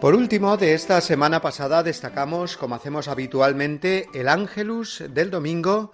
Por 0.00 0.14
último, 0.14 0.56
de 0.56 0.72
esta 0.72 1.02
semana 1.02 1.42
pasada 1.42 1.82
destacamos, 1.82 2.56
como 2.56 2.76
hacemos 2.76 3.08
habitualmente, 3.08 4.06
el 4.14 4.28
Ángelus 4.28 5.04
del 5.10 5.30
domingo 5.30 5.92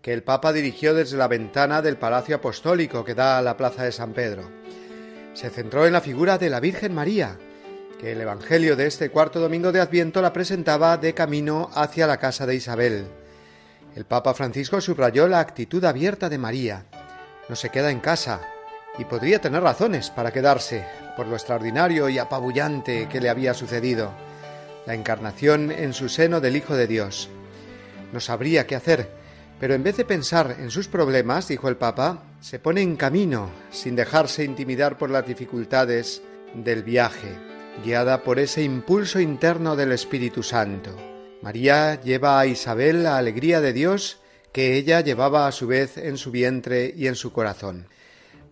que 0.00 0.14
el 0.14 0.22
Papa 0.22 0.54
dirigió 0.54 0.94
desde 0.94 1.18
la 1.18 1.28
ventana 1.28 1.82
del 1.82 1.98
Palacio 1.98 2.36
Apostólico 2.36 3.04
que 3.04 3.14
da 3.14 3.36
a 3.36 3.42
la 3.42 3.58
Plaza 3.58 3.84
de 3.84 3.92
San 3.92 4.14
Pedro. 4.14 4.63
Se 5.34 5.50
centró 5.50 5.84
en 5.84 5.92
la 5.92 6.00
figura 6.00 6.38
de 6.38 6.48
la 6.48 6.60
Virgen 6.60 6.94
María, 6.94 7.36
que 7.98 8.12
el 8.12 8.20
Evangelio 8.20 8.76
de 8.76 8.86
este 8.86 9.10
cuarto 9.10 9.40
domingo 9.40 9.72
de 9.72 9.80
Adviento 9.80 10.22
la 10.22 10.32
presentaba 10.32 10.96
de 10.96 11.12
camino 11.12 11.70
hacia 11.74 12.06
la 12.06 12.18
casa 12.18 12.46
de 12.46 12.54
Isabel. 12.54 13.06
El 13.96 14.04
Papa 14.04 14.32
Francisco 14.32 14.80
subrayó 14.80 15.26
la 15.26 15.40
actitud 15.40 15.84
abierta 15.84 16.28
de 16.28 16.38
María. 16.38 16.86
No 17.48 17.56
se 17.56 17.70
queda 17.70 17.90
en 17.90 17.98
casa, 17.98 18.42
y 18.96 19.04
podría 19.06 19.40
tener 19.40 19.60
razones 19.60 20.08
para 20.10 20.32
quedarse, 20.32 20.86
por 21.16 21.26
lo 21.26 21.34
extraordinario 21.34 22.08
y 22.08 22.18
apabullante 22.18 23.08
que 23.08 23.20
le 23.20 23.28
había 23.28 23.54
sucedido, 23.54 24.12
la 24.86 24.94
encarnación 24.94 25.72
en 25.72 25.94
su 25.94 26.08
seno 26.08 26.40
del 26.40 26.54
Hijo 26.54 26.76
de 26.76 26.86
Dios. 26.86 27.28
No 28.12 28.20
sabría 28.20 28.68
qué 28.68 28.76
hacer, 28.76 29.10
pero 29.60 29.74
en 29.74 29.82
vez 29.82 29.96
de 29.96 30.04
pensar 30.04 30.56
en 30.58 30.70
sus 30.70 30.88
problemas, 30.88 31.48
dijo 31.48 31.68
el 31.68 31.76
Papa, 31.76 32.24
se 32.40 32.58
pone 32.58 32.82
en 32.82 32.96
camino, 32.96 33.50
sin 33.70 33.96
dejarse 33.96 34.44
intimidar 34.44 34.98
por 34.98 35.10
las 35.10 35.26
dificultades 35.26 36.22
del 36.54 36.82
viaje, 36.82 37.36
guiada 37.84 38.22
por 38.22 38.38
ese 38.38 38.62
impulso 38.62 39.20
interno 39.20 39.76
del 39.76 39.92
Espíritu 39.92 40.42
Santo. 40.42 40.96
María 41.42 42.00
lleva 42.00 42.40
a 42.40 42.46
Isabel 42.46 43.02
la 43.02 43.16
alegría 43.16 43.60
de 43.60 43.72
Dios 43.72 44.18
que 44.52 44.76
ella 44.76 45.00
llevaba 45.00 45.46
a 45.46 45.52
su 45.52 45.66
vez 45.66 45.98
en 45.98 46.16
su 46.16 46.30
vientre 46.30 46.92
y 46.96 47.06
en 47.06 47.16
su 47.16 47.32
corazón. 47.32 47.88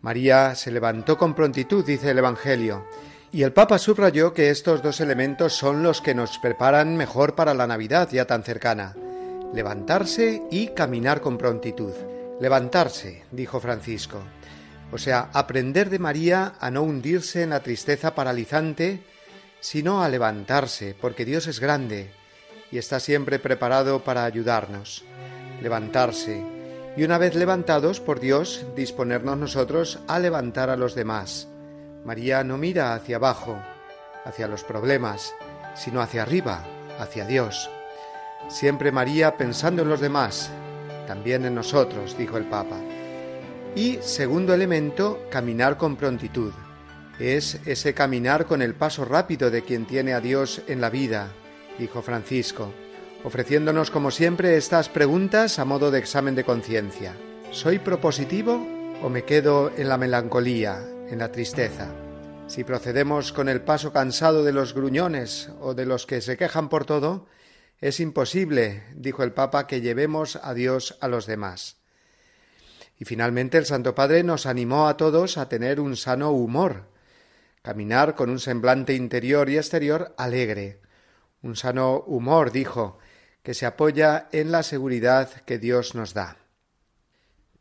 María 0.00 0.54
se 0.54 0.72
levantó 0.72 1.16
con 1.16 1.34
prontitud, 1.34 1.84
dice 1.84 2.10
el 2.10 2.18
Evangelio, 2.18 2.86
y 3.30 3.44
el 3.44 3.52
Papa 3.52 3.78
subrayó 3.78 4.34
que 4.34 4.50
estos 4.50 4.82
dos 4.82 5.00
elementos 5.00 5.52
son 5.52 5.82
los 5.82 6.00
que 6.00 6.14
nos 6.14 6.38
preparan 6.38 6.96
mejor 6.96 7.34
para 7.34 7.54
la 7.54 7.66
Navidad 7.66 8.08
ya 8.10 8.26
tan 8.26 8.42
cercana 8.42 8.94
levantarse 9.52 10.42
y 10.50 10.68
caminar 10.68 11.20
con 11.20 11.38
prontitud. 11.38 11.92
Levantarse, 12.40 13.24
dijo 13.30 13.60
Francisco. 13.60 14.22
O 14.90 14.98
sea, 14.98 15.30
aprender 15.32 15.90
de 15.90 15.98
María 15.98 16.54
a 16.60 16.70
no 16.70 16.82
hundirse 16.82 17.42
en 17.42 17.50
la 17.50 17.62
tristeza 17.62 18.14
paralizante, 18.14 19.02
sino 19.60 20.02
a 20.02 20.08
levantarse, 20.08 20.96
porque 21.00 21.24
Dios 21.24 21.46
es 21.46 21.60
grande 21.60 22.10
y 22.70 22.78
está 22.78 23.00
siempre 23.00 23.38
preparado 23.38 24.02
para 24.02 24.24
ayudarnos. 24.24 25.04
Levantarse. 25.62 26.42
Y 26.96 27.04
una 27.04 27.16
vez 27.18 27.34
levantados 27.34 28.00
por 28.00 28.20
Dios, 28.20 28.66
disponernos 28.74 29.38
nosotros 29.38 30.00
a 30.08 30.18
levantar 30.18 30.68
a 30.68 30.76
los 30.76 30.94
demás. 30.94 31.48
María 32.04 32.42
no 32.44 32.58
mira 32.58 32.94
hacia 32.94 33.16
abajo, 33.16 33.56
hacia 34.24 34.48
los 34.48 34.64
problemas, 34.64 35.34
sino 35.74 36.00
hacia 36.00 36.22
arriba, 36.22 36.64
hacia 36.98 37.24
Dios. 37.24 37.70
Siempre 38.48 38.92
María 38.92 39.36
pensando 39.36 39.82
en 39.82 39.88
los 39.88 40.00
demás, 40.00 40.50
también 41.06 41.44
en 41.44 41.54
nosotros, 41.54 42.16
dijo 42.16 42.36
el 42.36 42.44
Papa. 42.44 42.76
Y 43.74 43.98
segundo 44.02 44.52
elemento, 44.52 45.26
caminar 45.30 45.76
con 45.78 45.96
prontitud. 45.96 46.52
Es 47.18 47.60
ese 47.66 47.94
caminar 47.94 48.46
con 48.46 48.62
el 48.62 48.74
paso 48.74 49.04
rápido 49.04 49.50
de 49.50 49.62
quien 49.62 49.86
tiene 49.86 50.12
a 50.12 50.20
Dios 50.20 50.62
en 50.66 50.80
la 50.80 50.90
vida, 50.90 51.28
dijo 51.78 52.02
Francisco, 52.02 52.72
ofreciéndonos 53.24 53.90
como 53.90 54.10
siempre 54.10 54.56
estas 54.56 54.88
preguntas 54.88 55.58
a 55.58 55.64
modo 55.64 55.90
de 55.90 55.98
examen 55.98 56.34
de 56.34 56.44
conciencia. 56.44 57.14
¿Soy 57.50 57.78
propositivo 57.78 58.66
o 59.02 59.08
me 59.08 59.24
quedo 59.24 59.70
en 59.76 59.88
la 59.88 59.98
melancolía, 59.98 60.82
en 61.08 61.18
la 61.18 61.30
tristeza? 61.30 61.88
Si 62.46 62.64
procedemos 62.64 63.32
con 63.32 63.48
el 63.48 63.62
paso 63.62 63.92
cansado 63.92 64.44
de 64.44 64.52
los 64.52 64.74
gruñones 64.74 65.50
o 65.60 65.74
de 65.74 65.86
los 65.86 66.06
que 66.06 66.20
se 66.20 66.36
quejan 66.36 66.68
por 66.68 66.84
todo, 66.84 67.26
es 67.82 67.98
imposible, 67.98 68.84
dijo 68.94 69.24
el 69.24 69.32
Papa, 69.32 69.66
que 69.66 69.80
llevemos 69.80 70.38
a 70.40 70.54
Dios 70.54 70.96
a 71.00 71.08
los 71.08 71.26
demás. 71.26 71.78
Y 72.96 73.04
finalmente 73.04 73.58
el 73.58 73.66
Santo 73.66 73.92
Padre 73.96 74.22
nos 74.22 74.46
animó 74.46 74.86
a 74.86 74.96
todos 74.96 75.36
a 75.36 75.48
tener 75.48 75.80
un 75.80 75.96
sano 75.96 76.30
humor, 76.30 76.84
caminar 77.60 78.14
con 78.14 78.30
un 78.30 78.38
semblante 78.38 78.94
interior 78.94 79.50
y 79.50 79.56
exterior 79.56 80.14
alegre. 80.16 80.80
Un 81.42 81.56
sano 81.56 81.98
humor, 82.06 82.52
dijo, 82.52 82.98
que 83.42 83.52
se 83.52 83.66
apoya 83.66 84.28
en 84.30 84.52
la 84.52 84.62
seguridad 84.62 85.28
que 85.44 85.58
Dios 85.58 85.96
nos 85.96 86.14
da. 86.14 86.36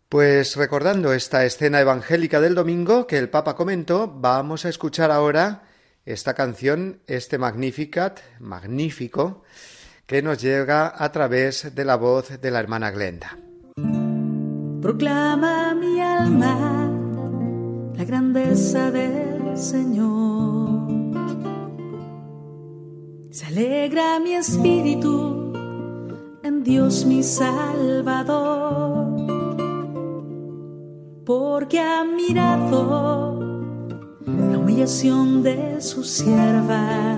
Pues 0.08 0.56
recordando 0.56 1.14
esta 1.14 1.46
escena 1.46 1.82
evangélica 1.82 2.40
del 2.40 2.54
domingo 2.54 3.08
que 3.08 3.18
el 3.18 3.30
Papa 3.30 3.56
comentó, 3.56 4.08
vamos 4.08 4.66
a 4.66 4.70
escuchar 4.70 5.10
ahora 5.10 5.64
esta 6.06 6.36
canción, 6.36 7.02
este 7.08 7.40
Magnificat, 7.40 8.20
magnífico, 8.40 9.44
que 10.12 10.22
nos 10.22 10.42
llega 10.42 10.94
a 10.94 11.10
través 11.10 11.74
de 11.74 11.86
la 11.86 11.96
voz 11.96 12.42
de 12.42 12.52
la 12.52 12.60
hermana 12.60 12.92
Glenda. 12.92 13.38
Proclama 14.82 15.74
mi 15.74 16.02
alma 16.02 16.92
la 17.96 18.04
grandeza 18.04 18.92
del 18.92 19.58
Señor. 19.58 20.90
Se 23.30 23.46
alegra 23.46 24.20
mi 24.20 24.34
espíritu 24.34 25.54
en 26.44 26.62
Dios 26.62 27.06
mi 27.06 27.24
Salvador, 27.24 29.08
porque 31.26 31.80
ha 31.80 32.04
mirado 32.04 33.40
la 34.26 34.58
humillación 34.58 35.42
de 35.42 35.80
su 35.80 36.04
sierva 36.04 37.18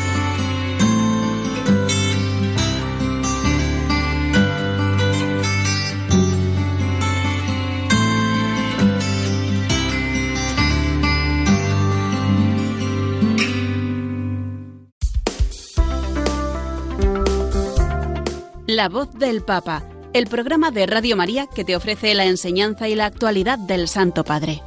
La 18.73 18.87
voz 18.87 19.13
del 19.15 19.43
Papa, 19.43 19.83
el 20.13 20.27
programa 20.27 20.71
de 20.71 20.85
Radio 20.85 21.17
María 21.17 21.45
que 21.53 21.65
te 21.65 21.75
ofrece 21.75 22.13
la 22.13 22.23
enseñanza 22.23 22.87
y 22.87 22.95
la 22.95 23.05
actualidad 23.05 23.59
del 23.59 23.89
Santo 23.89 24.23
Padre. 24.23 24.61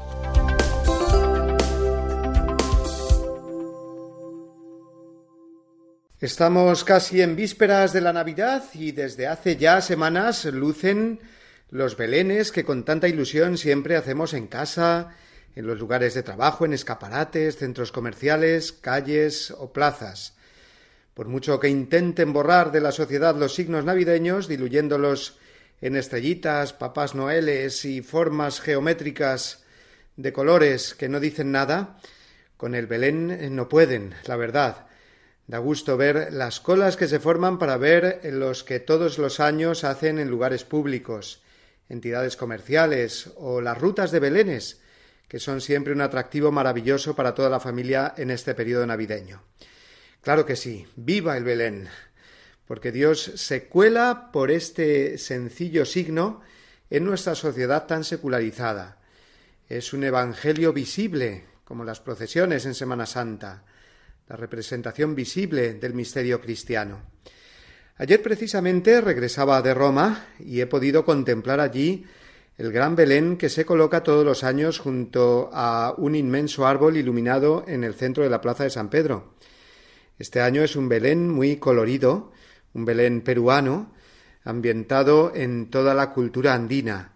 Estamos 6.21 6.85
casi 6.85 7.23
en 7.23 7.35
vísperas 7.35 7.95
de 7.95 8.03
la 8.03 8.13
Navidad 8.13 8.65
y 8.75 8.93
desde 8.93 9.27
hace 9.27 9.57
ya 9.57 9.81
semanas 9.81 10.45
lucen 10.45 11.21
los 11.71 11.97
belenes 11.97 12.53
que 12.53 12.63
con 12.63 12.85
tanta 12.85 13.09
ilusión 13.09 13.57
siempre 13.57 13.97
hacemos 13.97 14.35
en 14.35 14.49
casa, 14.49 15.17
en 15.57 15.67
los 15.67 15.79
lugares 15.79 16.13
de 16.13 16.23
trabajo, 16.23 16.67
en 16.67 16.75
escaparates, 16.75 17.57
centros 17.57 17.91
comerciales, 17.91 18.71
calles 18.71 19.51
o 19.51 19.73
plazas. 19.73 20.35
Por 21.15 21.29
mucho 21.29 21.61
que 21.61 21.69
intenten 21.69 22.33
borrar 22.33 22.73
de 22.73 22.81
la 22.81 22.91
sociedad 22.91 23.37
los 23.37 23.55
signos 23.55 23.85
navideños, 23.85 24.49
diluyéndolos 24.49 25.39
en 25.81 25.97
estrellitas, 25.97 26.73
papás 26.73 27.15
noeles 27.15 27.85
y 27.85 28.03
formas 28.03 28.61
geométricas 28.61 29.65
de 30.17 30.33
colores 30.33 30.95
que 30.95 31.09
no 31.09 31.21
dicen 31.21 31.53
nada, 31.53 31.99
con 32.57 32.75
el 32.75 32.87
Belén 32.87 33.55
no 33.55 33.69
pueden, 33.69 34.15
la 34.27 34.37
verdad. 34.37 34.87
Da 35.47 35.59
gusto 35.59 35.97
ver 35.97 36.33
las 36.33 36.59
colas 36.59 36.97
que 36.97 37.07
se 37.07 37.21
forman 37.21 37.59
para 37.59 37.77
ver 37.77 38.21
los 38.25 38.65
que 38.65 38.81
todos 38.81 39.19
los 39.19 39.39
años 39.41 39.85
hacen 39.85 40.19
en 40.19 40.31
lugares 40.31 40.65
públicos, 40.65 41.43
entidades 41.89 42.37
comerciales 42.37 43.31
o 43.37 43.61
las 43.61 43.79
rutas 43.79 44.11
de 44.11 44.21
Belenes, 44.21 44.81
que 45.29 45.39
son 45.39 45.61
siempre 45.61 45.93
un 45.93 46.01
atractivo 46.01 46.51
maravilloso 46.51 47.15
para 47.15 47.35
toda 47.35 47.51
la 47.51 47.61
familia 47.61 48.15
en 48.17 48.31
este 48.31 48.55
periodo 48.55 48.87
navideño. 48.87 49.43
Claro 50.25 50.47
que 50.47 50.57
sí, 50.57 50.87
viva 50.97 51.37
el 51.37 51.45
Belén, 51.45 51.87
porque 52.67 52.91
Dios 52.91 53.33
se 53.35 53.65
cuela 53.65 54.31
por 54.33 54.51
este 54.51 55.19
sencillo 55.19 55.85
signo 55.85 56.41
en 56.89 57.05
nuestra 57.05 57.35
sociedad 57.35 57.87
tan 57.87 58.05
secularizada. 58.05 59.03
Es 59.69 59.93
un 59.93 60.03
evangelio 60.03 60.73
visible, 60.73 61.45
como 61.63 61.85
las 61.85 62.01
procesiones 62.01 62.65
en 62.65 62.73
Semana 62.73 63.05
Santa, 63.05 63.65
la 64.27 64.37
representación 64.37 65.15
visible 65.15 65.75
del 65.75 65.93
misterio 65.93 66.41
cristiano. 66.41 67.03
Ayer 67.99 68.23
precisamente 68.23 69.03
regresaba 69.03 69.61
de 69.61 69.75
Roma 69.75 70.29
y 70.41 70.63
he 70.63 70.67
podido 70.67 71.05
contemplar 71.05 71.61
allí 71.61 72.07
el 72.57 72.73
gran 72.73 72.97
Belén 72.97 73.37
que 73.37 73.51
se 73.51 73.67
coloca 73.67 74.03
todos 74.03 74.25
los 74.25 74.43
años 74.43 74.79
junto 74.79 75.51
a 75.53 75.95
un 75.99 76.15
inmenso 76.15 76.67
árbol 76.67 76.97
iluminado 76.97 77.63
en 77.69 77.85
el 77.85 77.93
centro 77.93 78.25
de 78.25 78.31
la 78.31 78.41
plaza 78.41 78.65
de 78.65 78.71
San 78.71 78.89
Pedro. 78.89 79.35
Este 80.19 80.41
año 80.41 80.63
es 80.63 80.77
un 80.77 80.89
Belén 80.89 81.29
muy 81.29 81.57
colorido, 81.57 82.33
un 82.73 82.85
Belén 82.85 83.23
peruano, 83.23 83.93
ambientado 84.45 85.33
en 85.35 85.71
toda 85.71 85.95
la 85.95 86.13
cultura 86.13 86.55
andina. 86.55 87.13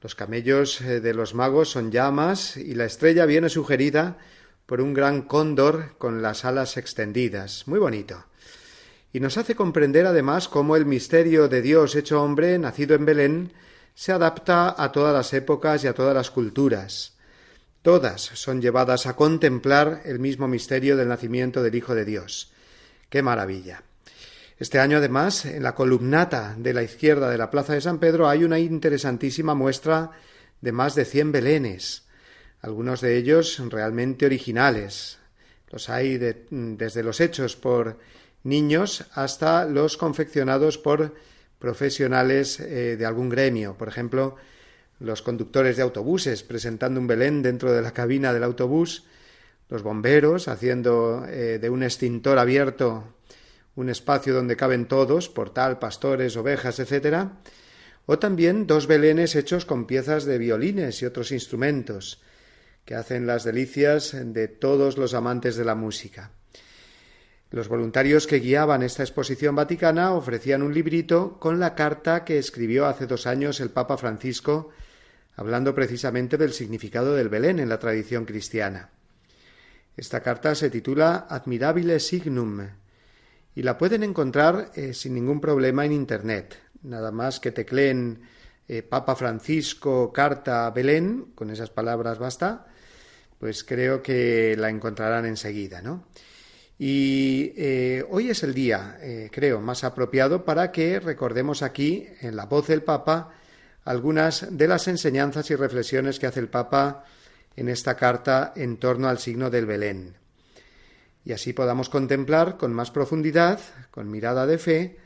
Los 0.00 0.14
camellos 0.14 0.80
eh, 0.80 1.00
de 1.00 1.12
los 1.12 1.34
magos 1.34 1.70
son 1.70 1.90
llamas 1.90 2.56
y 2.56 2.74
la 2.74 2.84
estrella 2.84 3.26
viene 3.26 3.48
sugerida 3.48 4.18
por 4.66 4.80
un 4.80 4.94
gran 4.94 5.22
cóndor 5.22 5.96
con 5.98 6.22
las 6.22 6.44
alas 6.44 6.76
extendidas. 6.76 7.66
Muy 7.66 7.80
bonito. 7.80 8.24
Y 9.12 9.18
nos 9.18 9.36
hace 9.36 9.56
comprender 9.56 10.06
además 10.06 10.46
cómo 10.46 10.76
el 10.76 10.86
misterio 10.86 11.48
de 11.48 11.62
Dios 11.62 11.96
hecho 11.96 12.22
hombre, 12.22 12.58
nacido 12.58 12.94
en 12.94 13.04
Belén, 13.04 13.52
se 13.94 14.12
adapta 14.12 14.74
a 14.78 14.92
todas 14.92 15.12
las 15.12 15.32
épocas 15.34 15.82
y 15.82 15.88
a 15.88 15.94
todas 15.94 16.14
las 16.14 16.30
culturas. 16.30 17.18
Todas 17.82 18.20
son 18.20 18.60
llevadas 18.60 19.06
a 19.06 19.16
contemplar 19.16 20.02
el 20.04 20.18
mismo 20.18 20.46
misterio 20.46 20.98
del 20.98 21.08
nacimiento 21.08 21.62
del 21.62 21.74
Hijo 21.74 21.94
de 21.94 22.04
Dios. 22.04 22.52
¡Qué 23.08 23.22
maravilla! 23.22 23.82
Este 24.58 24.78
año, 24.78 24.98
además, 24.98 25.46
en 25.46 25.62
la 25.62 25.74
columnata 25.74 26.54
de 26.58 26.74
la 26.74 26.82
izquierda 26.82 27.30
de 27.30 27.38
la 27.38 27.50
Plaza 27.50 27.72
de 27.72 27.80
San 27.80 27.98
Pedro 27.98 28.28
hay 28.28 28.44
una 28.44 28.58
interesantísima 28.58 29.54
muestra 29.54 30.10
de 30.60 30.72
más 30.72 30.94
de 30.94 31.06
cien 31.06 31.32
belenes, 31.32 32.02
algunos 32.60 33.00
de 33.00 33.16
ellos 33.16 33.58
realmente 33.70 34.26
originales. 34.26 35.18
Los 35.70 35.88
hay 35.88 36.18
desde 36.18 37.02
los 37.02 37.20
hechos 37.22 37.56
por 37.56 37.98
niños 38.44 39.06
hasta 39.14 39.64
los 39.64 39.96
confeccionados 39.96 40.76
por 40.76 41.14
profesionales 41.58 42.60
eh, 42.60 42.96
de 42.98 43.06
algún 43.06 43.30
gremio. 43.30 43.78
Por 43.78 43.88
ejemplo, 43.88 44.36
los 45.00 45.22
conductores 45.22 45.76
de 45.76 45.82
autobuses 45.82 46.42
presentando 46.42 47.00
un 47.00 47.06
Belén 47.06 47.42
dentro 47.42 47.72
de 47.72 47.82
la 47.82 47.92
cabina 47.92 48.32
del 48.32 48.44
autobús, 48.44 49.04
los 49.68 49.82
bomberos 49.82 50.46
haciendo 50.46 51.24
eh, 51.26 51.58
de 51.58 51.70
un 51.70 51.82
extintor 51.82 52.38
abierto 52.38 53.16
un 53.76 53.88
espacio 53.88 54.34
donde 54.34 54.56
caben 54.56 54.86
todos, 54.86 55.28
portal, 55.28 55.78
pastores, 55.78 56.36
ovejas, 56.36 56.78
etc., 56.78 57.28
o 58.06 58.18
también 58.18 58.66
dos 58.66 58.86
belenes 58.86 59.36
hechos 59.36 59.64
con 59.64 59.86
piezas 59.86 60.24
de 60.24 60.38
violines 60.38 61.00
y 61.00 61.06
otros 61.06 61.32
instrumentos, 61.32 62.20
que 62.84 62.94
hacen 62.94 63.26
las 63.26 63.44
delicias 63.44 64.14
de 64.14 64.48
todos 64.48 64.98
los 64.98 65.14
amantes 65.14 65.56
de 65.56 65.64
la 65.64 65.76
música. 65.76 66.32
Los 67.50 67.68
voluntarios 67.68 68.26
que 68.26 68.40
guiaban 68.40 68.82
esta 68.82 69.02
exposición 69.02 69.54
vaticana 69.54 70.12
ofrecían 70.12 70.62
un 70.62 70.74
librito 70.74 71.38
con 71.38 71.58
la 71.60 71.74
carta 71.74 72.24
que 72.24 72.38
escribió 72.38 72.86
hace 72.86 73.06
dos 73.06 73.26
años 73.26 73.60
el 73.60 73.70
Papa 73.70 73.96
Francisco 73.96 74.70
hablando 75.40 75.74
precisamente 75.74 76.36
del 76.36 76.52
significado 76.52 77.14
del 77.14 77.30
Belén 77.30 77.60
en 77.60 77.70
la 77.70 77.78
tradición 77.78 78.26
cristiana. 78.26 78.90
Esta 79.96 80.20
carta 80.20 80.54
se 80.54 80.68
titula 80.68 81.26
Admirabile 81.30 81.98
Signum 81.98 82.60
y 83.54 83.62
la 83.62 83.78
pueden 83.78 84.02
encontrar 84.02 84.70
eh, 84.74 84.92
sin 84.92 85.14
ningún 85.14 85.40
problema 85.40 85.86
en 85.86 85.92
Internet. 85.92 86.58
Nada 86.82 87.10
más 87.10 87.40
que 87.40 87.52
tecleen 87.52 88.20
eh, 88.68 88.82
Papa 88.82 89.16
Francisco, 89.16 90.12
carta 90.12 90.68
Belén, 90.72 91.32
con 91.34 91.48
esas 91.48 91.70
palabras 91.70 92.18
basta, 92.18 92.66
pues 93.38 93.64
creo 93.64 94.02
que 94.02 94.54
la 94.58 94.68
encontrarán 94.68 95.24
enseguida, 95.24 95.80
¿no? 95.80 96.04
Y 96.78 97.54
eh, 97.56 98.04
hoy 98.10 98.28
es 98.28 98.42
el 98.42 98.52
día, 98.52 98.98
creo, 99.30 99.60
más 99.60 99.84
apropiado 99.84 100.44
para 100.44 100.70
que 100.70 101.00
recordemos 101.00 101.62
aquí, 101.62 102.06
en 102.20 102.36
la 102.36 102.44
voz 102.44 102.66
del 102.68 102.82
Papa, 102.82 103.39
algunas 103.84 104.46
de 104.50 104.68
las 104.68 104.88
enseñanzas 104.88 105.50
y 105.50 105.56
reflexiones 105.56 106.18
que 106.18 106.26
hace 106.26 106.40
el 106.40 106.48
Papa 106.48 107.04
en 107.56 107.68
esta 107.68 107.96
carta 107.96 108.52
en 108.56 108.76
torno 108.76 109.08
al 109.08 109.18
signo 109.18 109.50
del 109.50 109.66
Belén. 109.66 110.16
Y 111.24 111.32
así 111.32 111.52
podamos 111.52 111.88
contemplar 111.88 112.56
con 112.56 112.72
más 112.72 112.90
profundidad, 112.90 113.60
con 113.90 114.10
mirada 114.10 114.46
de 114.46 114.58
fe, 114.58 114.96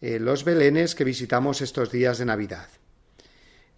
eh, 0.00 0.18
los 0.20 0.44
Belenes 0.44 0.94
que 0.94 1.04
visitamos 1.04 1.60
estos 1.60 1.90
días 1.90 2.18
de 2.18 2.24
Navidad. 2.24 2.68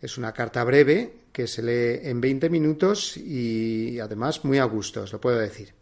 Es 0.03 0.19
una 0.19 0.33
carta 0.33 0.65
breve 0.65 1.13
que 1.33 1.47
se 1.47 1.63
lee 1.63 2.09
en 2.09 2.21
20 2.21 2.51
minutos 2.51 3.17
y 3.17 3.99
además 4.01 4.45
muy 4.45 4.59
a 4.59 4.65
gusto, 4.65 5.03
os 5.03 5.13
lo 5.13 5.21
puedo 5.21 5.39
decir. 5.39 5.73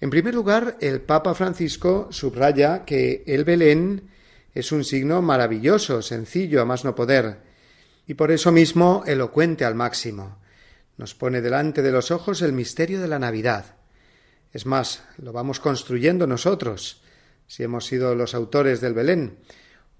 En 0.00 0.10
primer 0.10 0.34
lugar, 0.34 0.76
el 0.80 1.00
Papa 1.00 1.34
Francisco 1.34 2.08
subraya 2.10 2.84
que 2.84 3.24
el 3.26 3.44
Belén 3.44 4.10
es 4.54 4.72
un 4.72 4.84
signo 4.84 5.22
maravilloso, 5.22 6.02
sencillo 6.02 6.60
a 6.60 6.64
más 6.64 6.84
no 6.84 6.94
poder, 6.94 7.38
y 8.06 8.14
por 8.14 8.30
eso 8.30 8.52
mismo 8.52 9.02
elocuente 9.06 9.64
al 9.64 9.74
máximo. 9.74 10.38
Nos 10.96 11.14
pone 11.14 11.40
delante 11.40 11.82
de 11.82 11.92
los 11.92 12.10
ojos 12.10 12.42
el 12.42 12.52
misterio 12.52 13.00
de 13.00 13.08
la 13.08 13.18
Navidad. 13.18 13.76
Es 14.52 14.66
más, 14.66 15.02
lo 15.18 15.32
vamos 15.32 15.58
construyendo 15.58 16.26
nosotros, 16.26 17.02
si 17.46 17.62
hemos 17.62 17.86
sido 17.86 18.14
los 18.14 18.34
autores 18.34 18.80
del 18.80 18.94
Belén, 18.94 19.38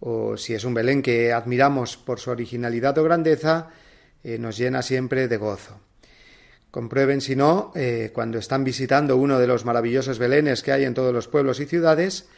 o 0.01 0.37
si 0.37 0.55
es 0.55 0.65
un 0.65 0.75
Belén 0.75 1.03
que 1.03 1.33
admiramos 1.33 1.97
por 1.97 2.21
su 2.21 2.31
originalidad 2.31 2.97
o 2.99 3.05
grandeza, 3.05 3.71
eh, 4.23 4.39
nos 4.39 4.57
llena 4.57 4.83
siempre 4.83 5.29
de 5.29 5.37
gozo. 5.37 5.81
Comprueben, 6.71 7.21
si 7.21 7.37
no, 7.37 7.73
eh, 7.75 8.11
cuando 8.13 8.39
están 8.39 8.65
visitando 8.65 9.17
uno 9.17 9.39
de 9.39 9.47
los 9.47 9.65
maravillosos 9.65 10.19
belenes 10.19 10.63
que 10.63 10.73
hay 10.73 10.85
en 10.85 10.95
todos 10.95 11.13
los 11.13 11.29
pueblos 11.29 11.61
y 11.61 11.67
ciudades, 11.67 12.29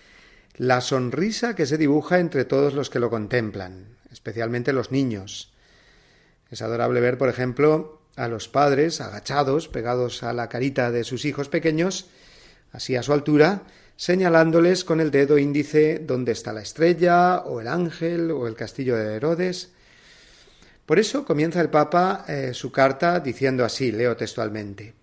la 0.56 0.80
sonrisa 0.80 1.54
que 1.54 1.66
se 1.66 1.78
dibuja 1.78 2.18
entre 2.18 2.44
todos 2.44 2.74
los 2.74 2.90
que 2.90 2.98
lo 2.98 3.10
contemplan, 3.10 3.96
especialmente 4.10 4.72
los 4.72 4.90
niños. 4.90 5.52
Es 6.56 6.62
adorable 6.62 7.02
ver, 7.02 7.18
por 7.18 7.28
ejemplo, 7.28 8.00
a 8.16 8.28
los 8.28 8.48
padres 8.48 9.02
agachados, 9.02 9.68
pegados 9.68 10.22
a 10.22 10.32
la 10.32 10.48
carita 10.48 10.90
de 10.90 11.04
sus 11.04 11.26
hijos 11.26 11.50
pequeños, 11.50 12.06
así 12.72 12.96
a 12.96 13.02
su 13.02 13.12
altura, 13.12 13.64
señalándoles 13.98 14.82
con 14.82 15.02
el 15.02 15.10
dedo 15.10 15.36
índice 15.36 15.98
dónde 15.98 16.32
está 16.32 16.54
la 16.54 16.62
estrella, 16.62 17.40
o 17.40 17.60
el 17.60 17.68
ángel, 17.68 18.30
o 18.30 18.46
el 18.46 18.54
castillo 18.54 18.96
de 18.96 19.16
Herodes, 19.16 19.72
por 20.86 20.98
eso 20.98 21.26
comienza 21.26 21.60
el 21.60 21.68
Papa 21.68 22.24
eh, 22.26 22.54
su 22.54 22.72
carta 22.72 23.20
diciendo 23.20 23.62
así, 23.62 23.92
leo 23.92 24.16
textualmente. 24.16 24.94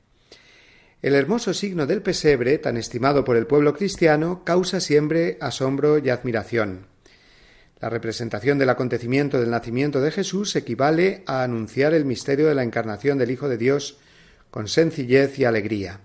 El 1.04 1.14
hermoso 1.14 1.54
signo 1.54 1.86
del 1.86 2.02
pesebre, 2.02 2.58
tan 2.58 2.78
estimado 2.78 3.24
por 3.24 3.38
el 3.38 3.46
pueblo 3.46 3.76
cristiano, 3.76 4.44
causa 4.44 4.80
siempre 4.80 5.38
asombro 5.40 6.00
y 6.00 6.10
admiración. 6.10 6.93
La 7.84 7.90
representación 7.90 8.58
del 8.58 8.70
acontecimiento 8.70 9.42
del 9.42 9.50
nacimiento 9.50 10.00
de 10.00 10.10
Jesús 10.10 10.56
equivale 10.56 11.22
a 11.26 11.44
anunciar 11.44 11.94
el 11.94 12.06
misterio 12.06 12.48
de 12.48 12.56
la 12.56 12.64
encarnación 12.64 13.18
del 13.18 13.30
Hijo 13.30 13.50
de 13.50 13.58
Dios 13.58 13.98
con 14.52 14.70
sencillez 14.70 15.38
y 15.38 15.44
alegría. 15.44 16.00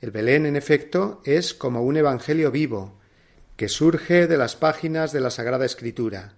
El 0.00 0.10
Belén, 0.10 0.44
en 0.44 0.56
efecto, 0.56 1.22
es 1.24 1.54
como 1.54 1.84
un 1.84 1.98
evangelio 1.98 2.50
vivo, 2.50 2.98
que 3.54 3.68
surge 3.68 4.26
de 4.26 4.38
las 4.38 4.56
páginas 4.56 5.12
de 5.12 5.20
la 5.20 5.30
Sagrada 5.30 5.66
Escritura 5.66 6.34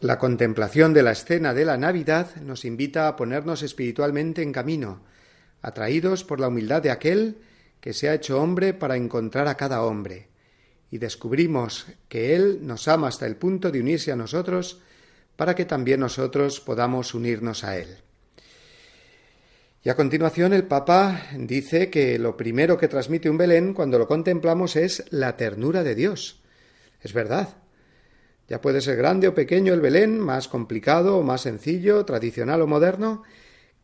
la 0.00 0.18
contemplación 0.18 0.92
de 0.92 1.02
la 1.02 1.12
escena 1.12 1.54
de 1.54 1.64
la 1.64 1.78
Navidad 1.78 2.36
nos 2.36 2.66
invita 2.66 3.08
a 3.08 3.16
ponernos 3.16 3.62
espiritualmente 3.62 4.42
en 4.42 4.52
camino, 4.52 5.00
atraídos 5.62 6.24
por 6.24 6.40
la 6.40 6.48
humildad 6.48 6.82
de 6.82 6.90
aquel 6.90 7.38
que 7.80 7.94
se 7.94 8.10
ha 8.10 8.14
hecho 8.14 8.38
hombre 8.38 8.74
para 8.74 8.96
encontrar 8.96 9.48
a 9.48 9.56
cada 9.56 9.82
hombre, 9.82 10.28
y 10.90 10.98
descubrimos 10.98 11.86
que 12.08 12.34
Él 12.34 12.60
nos 12.62 12.88
ama 12.88 13.08
hasta 13.08 13.26
el 13.26 13.36
punto 13.36 13.70
de 13.70 13.80
unirse 13.80 14.12
a 14.12 14.16
nosotros 14.16 14.80
para 15.36 15.54
que 15.54 15.64
también 15.64 16.00
nosotros 16.00 16.60
podamos 16.60 17.14
unirnos 17.14 17.64
a 17.64 17.76
Él. 17.76 17.98
Y 19.84 19.90
a 19.90 19.96
continuación 19.96 20.52
el 20.52 20.64
Papa 20.64 21.22
dice 21.36 21.88
que 21.88 22.18
lo 22.18 22.36
primero 22.36 22.76
que 22.76 22.88
transmite 22.88 23.30
un 23.30 23.38
Belén 23.38 23.74
cuando 23.74 23.98
lo 23.98 24.08
contemplamos 24.08 24.76
es 24.76 25.04
la 25.10 25.36
ternura 25.36 25.84
de 25.84 25.94
Dios. 25.94 26.42
Es 27.00 27.12
verdad, 27.12 27.56
ya 28.48 28.60
puede 28.60 28.80
ser 28.80 28.96
grande 28.96 29.28
o 29.28 29.34
pequeño 29.34 29.74
el 29.74 29.80
Belén, 29.80 30.18
más 30.18 30.48
complicado 30.48 31.18
o 31.18 31.22
más 31.22 31.42
sencillo, 31.42 32.04
tradicional 32.04 32.62
o 32.62 32.66
moderno, 32.66 33.22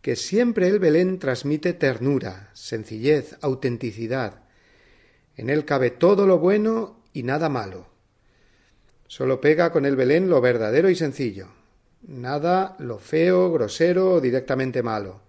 que 0.00 0.16
siempre 0.16 0.68
el 0.68 0.78
Belén 0.78 1.18
transmite 1.18 1.74
ternura, 1.74 2.50
sencillez, 2.54 3.36
autenticidad. 3.40 4.43
En 5.36 5.50
él 5.50 5.64
cabe 5.64 5.90
todo 5.90 6.26
lo 6.26 6.38
bueno 6.38 7.02
y 7.12 7.22
nada 7.22 7.48
malo. 7.48 7.86
Solo 9.06 9.40
pega 9.40 9.70
con 9.70 9.86
el 9.86 9.96
Belén 9.96 10.28
lo 10.28 10.40
verdadero 10.40 10.90
y 10.90 10.96
sencillo, 10.96 11.48
nada 12.06 12.76
lo 12.78 12.98
feo, 12.98 13.52
grosero 13.52 14.14
o 14.14 14.20
directamente 14.20 14.82
malo. 14.82 15.20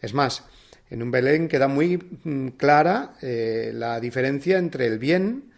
Es 0.00 0.14
más, 0.14 0.44
en 0.90 1.02
un 1.02 1.10
Belén 1.10 1.48
queda 1.48 1.68
muy 1.68 1.96
mm, 1.96 2.48
clara 2.50 3.14
eh, 3.22 3.72
la 3.74 3.98
diferencia 4.00 4.58
entre 4.58 4.86
el 4.86 4.98
bien 4.98 5.48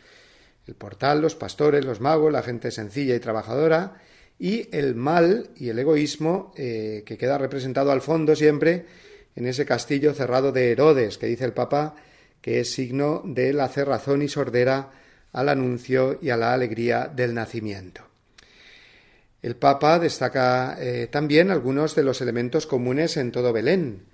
el 0.70 0.76
portal, 0.76 1.20
los 1.20 1.34
pastores, 1.34 1.84
los 1.84 2.00
magos, 2.00 2.32
la 2.32 2.42
gente 2.42 2.70
sencilla 2.70 3.16
y 3.16 3.20
trabajadora, 3.20 4.00
y 4.38 4.68
el 4.74 4.94
mal 4.94 5.50
y 5.56 5.68
el 5.68 5.78
egoísmo 5.78 6.52
eh, 6.56 7.02
que 7.04 7.18
queda 7.18 7.38
representado 7.38 7.90
al 7.90 8.00
fondo 8.00 8.34
siempre 8.36 8.86
en 9.34 9.46
ese 9.46 9.66
castillo 9.66 10.14
cerrado 10.14 10.52
de 10.52 10.70
Herodes, 10.70 11.18
que 11.18 11.26
dice 11.26 11.44
el 11.44 11.52
Papa 11.52 11.96
que 12.40 12.60
es 12.60 12.72
signo 12.72 13.22
de 13.24 13.52
la 13.52 13.68
cerrazón 13.68 14.22
y 14.22 14.28
sordera 14.28 14.90
al 15.32 15.48
anuncio 15.48 16.18
y 16.20 16.30
a 16.30 16.36
la 16.36 16.52
alegría 16.52 17.06
del 17.06 17.34
nacimiento. 17.34 18.02
El 19.42 19.56
Papa 19.56 19.98
destaca 19.98 20.76
eh, 20.78 21.08
también 21.10 21.50
algunos 21.50 21.94
de 21.94 22.02
los 22.02 22.20
elementos 22.20 22.66
comunes 22.66 23.16
en 23.16 23.32
todo 23.32 23.52
Belén. 23.52 24.04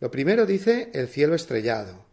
Lo 0.00 0.10
primero 0.10 0.46
dice 0.46 0.90
el 0.92 1.08
cielo 1.08 1.34
estrellado, 1.34 2.04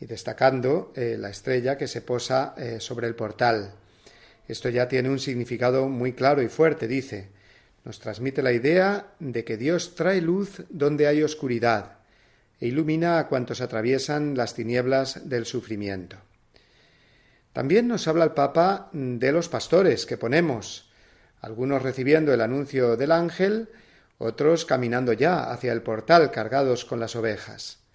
y 0.00 0.06
destacando 0.06 0.92
eh, 0.96 1.16
la 1.18 1.30
estrella 1.30 1.78
que 1.78 1.86
se 1.86 2.02
posa 2.02 2.54
eh, 2.58 2.80
sobre 2.80 3.06
el 3.06 3.14
portal. 3.14 3.74
Esto 4.48 4.68
ya 4.68 4.88
tiene 4.88 5.10
un 5.10 5.18
significado 5.18 5.88
muy 5.88 6.12
claro 6.12 6.42
y 6.42 6.48
fuerte, 6.48 6.88
dice. 6.88 7.28
Nos 7.84 8.00
transmite 8.00 8.42
la 8.42 8.52
idea 8.52 9.14
de 9.20 9.44
que 9.44 9.56
Dios 9.56 9.94
trae 9.94 10.20
luz 10.20 10.62
donde 10.68 11.06
hay 11.06 11.22
oscuridad 11.22 11.96
e 12.60 12.68
ilumina 12.68 13.18
a 13.18 13.28
cuantos 13.28 13.60
atraviesan 13.60 14.36
las 14.36 14.54
tinieblas 14.54 15.28
del 15.28 15.46
sufrimiento. 15.46 16.16
También 17.52 17.88
nos 17.88 18.06
habla 18.08 18.24
el 18.24 18.32
Papa 18.32 18.90
de 18.92 19.32
los 19.32 19.48
pastores 19.48 20.06
que 20.06 20.18
ponemos, 20.18 20.90
algunos 21.40 21.82
recibiendo 21.82 22.32
el 22.34 22.40
anuncio 22.40 22.96
del 22.96 23.12
ángel, 23.12 23.68
otros 24.18 24.64
caminando 24.64 25.12
ya 25.12 25.50
hacia 25.50 25.72
el 25.72 25.82
portal 25.82 26.30
cargados 26.30 26.84
con 26.84 27.00
las 27.00 27.16
ovejas 27.16 27.86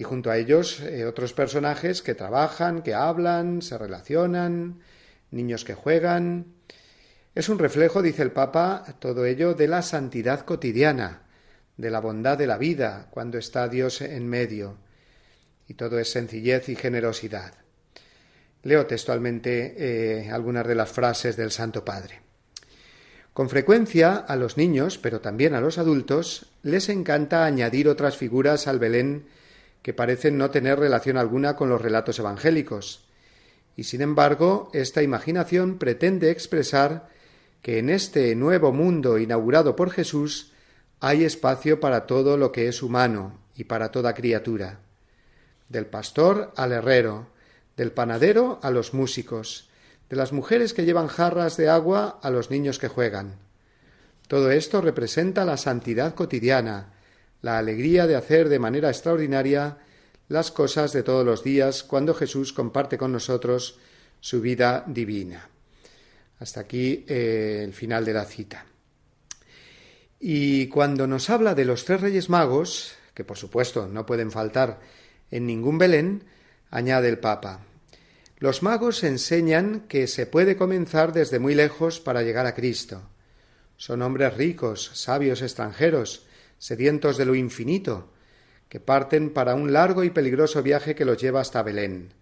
y 0.00 0.02
junto 0.02 0.30
a 0.30 0.38
ellos 0.38 0.80
eh, 0.80 1.04
otros 1.04 1.34
personajes 1.34 2.00
que 2.00 2.14
trabajan, 2.14 2.80
que 2.80 2.94
hablan, 2.94 3.60
se 3.60 3.76
relacionan, 3.76 4.80
niños 5.30 5.62
que 5.62 5.74
juegan. 5.74 6.54
Es 7.34 7.50
un 7.50 7.58
reflejo, 7.58 8.00
dice 8.00 8.22
el 8.22 8.32
Papa, 8.32 8.82
todo 8.98 9.26
ello 9.26 9.52
de 9.52 9.68
la 9.68 9.82
santidad 9.82 10.40
cotidiana, 10.46 11.24
de 11.80 11.90
la 11.90 12.00
bondad 12.00 12.36
de 12.36 12.46
la 12.46 12.58
vida 12.58 13.08
cuando 13.10 13.38
está 13.38 13.66
Dios 13.66 14.02
en 14.02 14.28
medio. 14.28 14.76
Y 15.66 15.74
todo 15.74 15.98
es 15.98 16.10
sencillez 16.10 16.68
y 16.68 16.76
generosidad. 16.76 17.54
Leo 18.62 18.86
textualmente 18.86 19.74
eh, 19.78 20.30
algunas 20.30 20.66
de 20.66 20.74
las 20.74 20.90
frases 20.90 21.38
del 21.38 21.50
Santo 21.50 21.82
Padre. 21.82 22.20
Con 23.32 23.48
frecuencia 23.48 24.16
a 24.16 24.36
los 24.36 24.58
niños, 24.58 24.98
pero 24.98 25.20
también 25.20 25.54
a 25.54 25.60
los 25.62 25.78
adultos, 25.78 26.50
les 26.62 26.90
encanta 26.90 27.46
añadir 27.46 27.88
otras 27.88 28.16
figuras 28.18 28.66
al 28.66 28.78
Belén 28.78 29.26
que 29.80 29.94
parecen 29.94 30.36
no 30.36 30.50
tener 30.50 30.78
relación 30.78 31.16
alguna 31.16 31.56
con 31.56 31.70
los 31.70 31.80
relatos 31.80 32.18
evangélicos. 32.18 33.08
Y 33.74 33.84
sin 33.84 34.02
embargo, 34.02 34.68
esta 34.74 35.02
imaginación 35.02 35.78
pretende 35.78 36.30
expresar 36.30 37.08
que 37.62 37.78
en 37.78 37.88
este 37.88 38.34
nuevo 38.34 38.72
mundo 38.72 39.16
inaugurado 39.16 39.76
por 39.76 39.90
Jesús 39.90 40.52
hay 41.00 41.24
espacio 41.24 41.80
para 41.80 42.06
todo 42.06 42.36
lo 42.36 42.52
que 42.52 42.68
es 42.68 42.82
humano 42.82 43.38
y 43.56 43.64
para 43.64 43.90
toda 43.90 44.14
criatura. 44.14 44.80
Del 45.68 45.86
pastor 45.86 46.52
al 46.56 46.72
herrero, 46.72 47.28
del 47.76 47.92
panadero 47.92 48.60
a 48.62 48.70
los 48.70 48.92
músicos, 48.92 49.70
de 50.10 50.16
las 50.16 50.32
mujeres 50.32 50.74
que 50.74 50.84
llevan 50.84 51.06
jarras 51.06 51.56
de 51.56 51.70
agua 51.70 52.18
a 52.22 52.30
los 52.30 52.50
niños 52.50 52.78
que 52.78 52.88
juegan. 52.88 53.36
Todo 54.28 54.50
esto 54.50 54.80
representa 54.80 55.44
la 55.44 55.56
santidad 55.56 56.14
cotidiana, 56.14 56.92
la 57.42 57.58
alegría 57.58 58.06
de 58.06 58.16
hacer 58.16 58.48
de 58.48 58.58
manera 58.58 58.90
extraordinaria 58.90 59.78
las 60.28 60.50
cosas 60.50 60.92
de 60.92 61.02
todos 61.02 61.24
los 61.24 61.42
días 61.42 61.82
cuando 61.82 62.14
Jesús 62.14 62.52
comparte 62.52 62.98
con 62.98 63.12
nosotros 63.12 63.78
su 64.20 64.40
vida 64.40 64.84
divina. 64.86 65.48
Hasta 66.38 66.60
aquí 66.60 67.04
eh, 67.08 67.62
el 67.64 67.72
final 67.72 68.04
de 68.04 68.12
la 68.12 68.24
cita. 68.24 68.66
Y 70.20 70.66
cuando 70.66 71.06
nos 71.06 71.30
habla 71.30 71.54
de 71.54 71.64
los 71.64 71.86
tres 71.86 72.02
reyes 72.02 72.28
magos, 72.28 72.94
que 73.14 73.24
por 73.24 73.38
supuesto 73.38 73.88
no 73.88 74.04
pueden 74.04 74.30
faltar 74.30 74.80
en 75.30 75.46
ningún 75.46 75.78
Belén, 75.78 76.24
Añade 76.70 77.08
el 77.08 77.18
Papa. 77.18 77.60
Los 78.38 78.62
magos 78.62 79.02
enseñan 79.02 79.80
que 79.88 80.06
se 80.06 80.26
puede 80.26 80.56
comenzar 80.56 81.12
desde 81.12 81.38
muy 81.38 81.54
lejos 81.54 82.00
para 82.00 82.22
llegar 82.22 82.46
a 82.46 82.54
Cristo. 82.54 83.02
Son 83.76 84.02
hombres 84.02 84.36
ricos, 84.36 84.90
sabios 84.94 85.42
extranjeros, 85.42 86.26
sedientos 86.58 87.16
de 87.16 87.24
lo 87.24 87.34
infinito, 87.34 88.12
que 88.68 88.78
parten 88.78 89.30
para 89.30 89.54
un 89.54 89.72
largo 89.72 90.04
y 90.04 90.10
peligroso 90.10 90.62
viaje 90.62 90.94
que 90.94 91.04
los 91.04 91.20
lleva 91.20 91.40
hasta 91.40 91.62
Belén. 91.62 92.12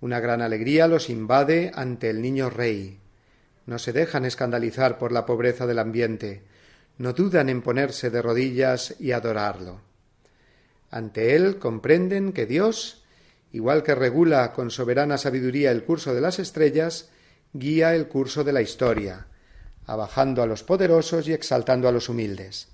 Una 0.00 0.20
gran 0.20 0.42
alegría 0.42 0.86
los 0.86 1.08
invade 1.08 1.70
ante 1.74 2.10
el 2.10 2.20
niño 2.20 2.50
rey. 2.50 2.98
No 3.64 3.78
se 3.78 3.92
dejan 3.92 4.24
escandalizar 4.24 4.98
por 4.98 5.12
la 5.12 5.24
pobreza 5.24 5.66
del 5.66 5.78
ambiente, 5.78 6.42
no 7.02 7.14
dudan 7.14 7.48
en 7.48 7.62
ponerse 7.62 8.10
de 8.10 8.22
rodillas 8.22 8.94
y 9.00 9.10
adorarlo. 9.10 9.80
Ante 10.88 11.34
él 11.34 11.58
comprenden 11.58 12.32
que 12.32 12.46
Dios, 12.46 13.02
igual 13.50 13.82
que 13.82 13.96
regula 13.96 14.52
con 14.52 14.70
soberana 14.70 15.18
sabiduría 15.18 15.72
el 15.72 15.82
curso 15.82 16.14
de 16.14 16.20
las 16.20 16.38
estrellas, 16.38 17.08
guía 17.52 17.96
el 17.96 18.06
curso 18.06 18.44
de 18.44 18.52
la 18.52 18.62
historia, 18.62 19.26
abajando 19.84 20.44
a 20.44 20.46
los 20.46 20.62
poderosos 20.62 21.26
y 21.26 21.32
exaltando 21.32 21.88
a 21.88 21.92
los 21.92 22.08
humildes. 22.08 22.68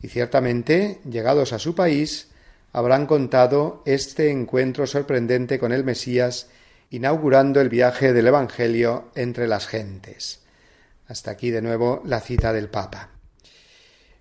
Y 0.00 0.06
ciertamente, 0.06 1.00
llegados 1.04 1.52
a 1.52 1.58
su 1.58 1.74
país, 1.74 2.28
habrán 2.72 3.06
contado 3.06 3.82
este 3.84 4.30
encuentro 4.30 4.86
sorprendente 4.86 5.58
con 5.58 5.72
el 5.72 5.82
Mesías, 5.82 6.46
inaugurando 6.90 7.60
el 7.60 7.68
viaje 7.68 8.12
del 8.12 8.28
Evangelio 8.28 9.10
entre 9.16 9.48
las 9.48 9.66
gentes. 9.66 10.38
Hasta 11.08 11.32
aquí 11.32 11.50
de 11.50 11.62
nuevo 11.62 12.00
la 12.04 12.20
cita 12.20 12.52
del 12.52 12.68
Papa. 12.68 13.19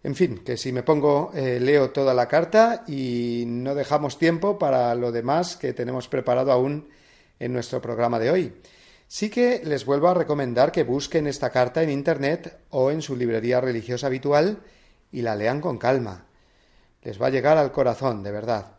En 0.01 0.15
fin, 0.15 0.39
que 0.45 0.55
si 0.55 0.71
me 0.71 0.83
pongo, 0.83 1.31
eh, 1.35 1.59
leo 1.59 1.89
toda 1.89 2.13
la 2.13 2.27
carta 2.27 2.83
y 2.87 3.43
no 3.47 3.75
dejamos 3.75 4.17
tiempo 4.17 4.57
para 4.57 4.95
lo 4.95 5.11
demás 5.11 5.57
que 5.57 5.73
tenemos 5.73 6.07
preparado 6.07 6.53
aún 6.53 6.87
en 7.37 7.51
nuestro 7.51 7.81
programa 7.81 8.17
de 8.17 8.31
hoy. 8.31 8.53
Sí 9.07 9.29
que 9.29 9.61
les 9.65 9.85
vuelvo 9.85 10.07
a 10.07 10.13
recomendar 10.13 10.71
que 10.71 10.83
busquen 10.83 11.27
esta 11.27 11.49
carta 11.49 11.83
en 11.83 11.89
Internet 11.89 12.59
o 12.69 12.91
en 12.91 13.01
su 13.01 13.15
librería 13.15 13.59
religiosa 13.59 14.07
habitual 14.07 14.59
y 15.11 15.21
la 15.21 15.35
lean 15.35 15.59
con 15.59 15.77
calma. 15.77 16.25
Les 17.01 17.21
va 17.21 17.27
a 17.27 17.31
llegar 17.31 17.57
al 17.57 17.71
corazón, 17.71 18.23
de 18.23 18.31
verdad. 18.31 18.77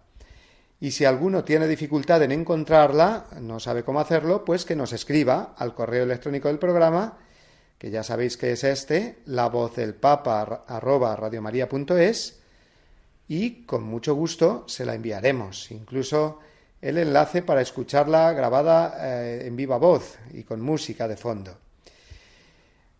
Y 0.79 0.93
si 0.93 1.05
alguno 1.05 1.45
tiene 1.45 1.68
dificultad 1.68 2.23
en 2.23 2.33
encontrarla, 2.33 3.27
no 3.41 3.61
sabe 3.61 3.83
cómo 3.83 4.01
hacerlo, 4.01 4.45
pues 4.45 4.64
que 4.64 4.77
nos 4.77 4.95
escriba 4.95 5.55
al 5.59 5.75
correo 5.75 6.05
electrónico 6.05 6.49
del 6.49 6.59
programa 6.59 7.18
que 7.81 7.91
ya 7.91 8.03
sabéis 8.03 8.37
que 8.37 8.53
es 8.53 8.62
este, 8.62 9.20
la 9.24 9.49
voz 9.49 9.76
del 9.76 9.95
papa 9.95 10.64
arroba 10.68 11.16
radiomaria.es 11.16 12.39
y 13.26 13.64
con 13.64 13.85
mucho 13.85 14.14
gusto 14.14 14.64
se 14.68 14.85
la 14.85 14.95
enviaremos, 14.95 15.70
incluso 15.70 16.41
el 16.83 16.99
enlace 16.99 17.41
para 17.41 17.62
escucharla 17.62 18.35
grabada 18.35 18.99
eh, 19.01 19.47
en 19.47 19.57
viva 19.57 19.78
voz 19.78 20.18
y 20.35 20.43
con 20.43 20.61
música 20.61 21.09
de 21.09 21.16
fondo. 21.16 21.57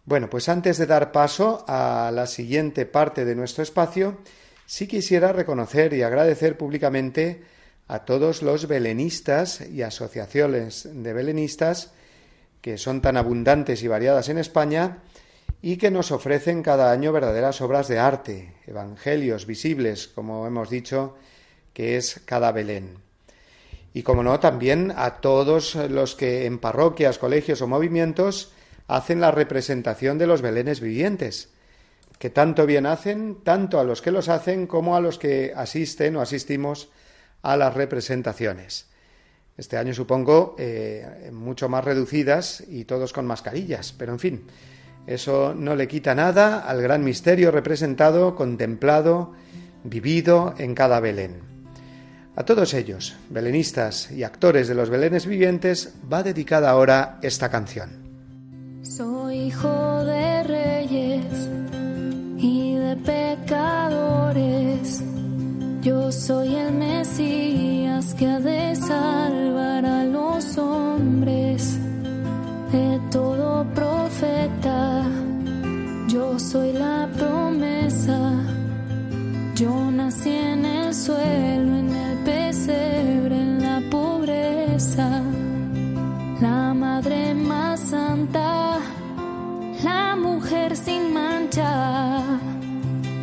Bueno, 0.07 0.31
pues 0.31 0.49
antes 0.49 0.79
de 0.79 0.87
dar 0.87 1.13
paso 1.13 1.63
a 1.69 2.11
la 2.11 2.27
siguiente 2.27 2.87
parte 2.87 3.27
de 3.27 3.35
nuestro 3.35 3.63
espacio, 3.63 4.17
sí 4.65 4.87
quisiera 4.87 5.31
reconocer 5.31 5.93
y 5.93 6.01
agradecer 6.01 6.57
públicamente 6.57 7.45
a 7.87 8.07
todos 8.07 8.41
los 8.41 8.67
belenistas 8.67 9.61
y 9.61 9.83
asociaciones 9.83 10.89
de 10.91 11.13
belenistas 11.13 11.93
que 12.61 12.79
son 12.79 13.01
tan 13.01 13.17
abundantes 13.17 13.83
y 13.83 13.89
variadas 13.89 14.29
en 14.29 14.39
España 14.39 14.99
y 15.63 15.77
que 15.77 15.91
nos 15.91 16.11
ofrecen 16.11 16.63
cada 16.63 16.91
año 16.91 17.13
verdaderas 17.13 17.61
obras 17.61 17.89
de 17.89 17.99
arte, 17.99 18.55
evangelios 18.67 19.47
visibles, 19.47 20.09
como 20.09 20.47
hemos 20.47 20.71
dicho, 20.71 21.17
que 21.73 21.97
es 21.97 22.21
cada 22.25 22.53
Belén. 22.53 22.99
Y 23.93 24.03
como 24.03 24.23
no, 24.23 24.39
también 24.41 24.93
a 24.97 25.17
todos 25.21 25.75
los 25.75 26.15
que 26.15 26.47
en 26.47 26.59
parroquias, 26.59 27.19
colegios 27.19 27.61
o 27.61 27.67
movimientos 27.67 28.53
hacen 28.87 29.21
la 29.21 29.31
representación 29.31 30.19
de 30.19 30.27
los 30.27 30.43
Belenes 30.43 30.81
vivientes, 30.81 31.51
que 32.19 32.31
tanto 32.31 32.67
bien 32.67 32.87
hacen, 32.87 33.37
tanto 33.43 33.81
a 33.81 33.85
los 33.85 34.03
que 34.03 34.11
los 34.11 34.29
hacen 34.29 34.67
como 34.67 34.97
a 34.97 35.01
los 35.01 35.19
que 35.19 35.53
asisten 35.55 36.17
o 36.17 36.21
asistimos 36.21 36.91
a 37.43 37.57
las 37.57 37.75
representaciones. 37.75 38.90
Este 39.61 39.77
año 39.77 39.93
supongo 39.93 40.57
eh, 40.59 41.29
mucho 41.35 41.69
más 41.69 41.85
reducidas 41.85 42.65
y 42.67 42.87
todos 42.87 43.13
con 43.13 43.27
mascarillas, 43.27 43.93
pero 43.93 44.11
en 44.11 44.19
fin, 44.19 44.45
eso 45.07 45.53
no 45.55 45.77
le 45.77 45.87
quita 45.87 46.15
nada 46.15 46.61
al 46.61 46.81
gran 46.81 47.05
misterio 47.05 47.51
representado, 47.51 48.35
contemplado, 48.35 49.35
vivido 49.85 50.55
en 50.57 50.75
cada 50.75 50.99
Belén. 51.01 51.43
A 52.37 52.45
todos 52.47 52.73
ellos, 52.73 53.17
belenistas 53.29 54.11
y 54.11 54.23
actores 54.23 54.67
de 54.67 54.75
los 54.75 54.89
Belenes 54.89 55.27
vivientes, 55.27 55.93
va 56.11 56.23
dedicada 56.23 56.71
ahora 56.71 57.19
esta 57.21 57.51
canción. 57.51 57.91
Soy 58.81 59.49
hijo 59.49 60.05
de 60.07 60.43
reyes 60.45 61.51
y 62.39 62.77
de 62.77 62.97
pecadores. 62.97 64.70
Yo 65.83 66.13
soy 66.13 66.57
el 66.57 66.75
Mesías 66.75 68.13
que 68.13 68.27
ha 68.27 68.39
de 68.39 68.77
salvar 68.77 69.87
a 69.87 70.05
los 70.05 70.59
hombres 70.59 71.79
de 72.71 73.01
todo 73.11 73.65
profeta. 73.75 75.05
Yo 76.07 76.39
soy 76.39 76.75
la 76.75 77.09
promesa. 77.17 78.31
Yo 79.55 79.91
nací 79.91 80.29
en 80.29 80.67
el 80.67 80.95
suelo, 80.95 81.77
en 81.79 81.97
el 81.97 82.19
pesebre, 82.27 83.41
en 83.41 83.63
la 83.63 83.81
pobreza. 83.91 85.23
La 86.43 86.75
madre 86.75 87.33
más 87.33 87.81
santa, 87.81 88.81
la 89.83 90.15
mujer 90.15 90.77
sin 90.77 91.15
mancha 91.15 92.39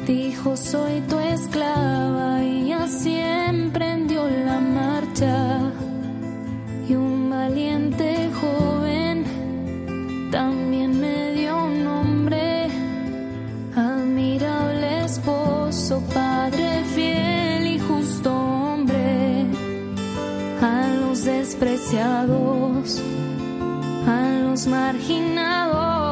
Dijo, 0.07 0.55
soy 0.55 1.01
tu 1.01 1.19
esclava 1.19 2.41
y 2.41 2.71
así 2.71 3.13
emprendió 3.13 4.25
la 4.25 4.57
marcha. 4.61 5.59
Y 6.87 6.95
un 6.95 7.29
valiente 7.29 8.29
joven 8.39 9.25
también 10.31 11.01
me 11.01 11.33
dio 11.33 11.61
un 11.61 11.83
nombre, 11.83 12.69
admirable 13.75 15.03
esposo, 15.03 16.01
padre 16.13 16.85
fiel 16.95 17.67
y 17.67 17.77
justo 17.77 18.33
hombre. 18.33 19.45
A 20.61 20.87
los 21.01 21.25
despreciados, 21.25 23.01
a 24.07 24.39
los 24.45 24.67
marginados, 24.67 26.07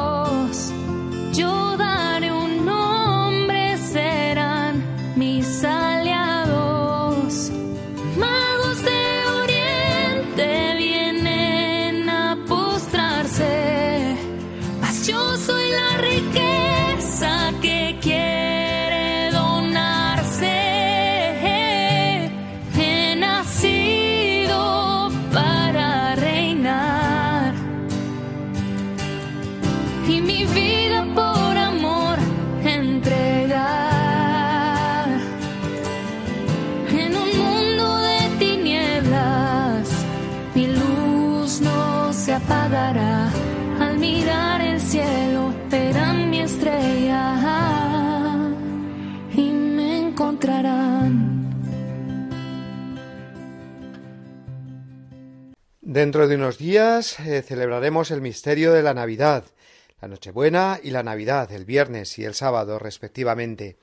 Dentro 55.95 56.27
de 56.27 56.35
unos 56.35 56.57
días 56.57 57.21
eh, 57.21 57.41
celebraremos 57.41 58.11
el 58.11 58.19
misterio 58.19 58.73
de 58.73 58.83
la 58.83 58.93
Navidad, 58.93 59.45
la 60.01 60.09
Nochebuena 60.09 60.77
y 60.83 60.91
la 60.91 61.03
Navidad, 61.03 61.49
el 61.53 61.63
viernes 61.63 62.19
y 62.19 62.25
el 62.25 62.33
sábado 62.33 62.79
respectivamente. 62.79 63.77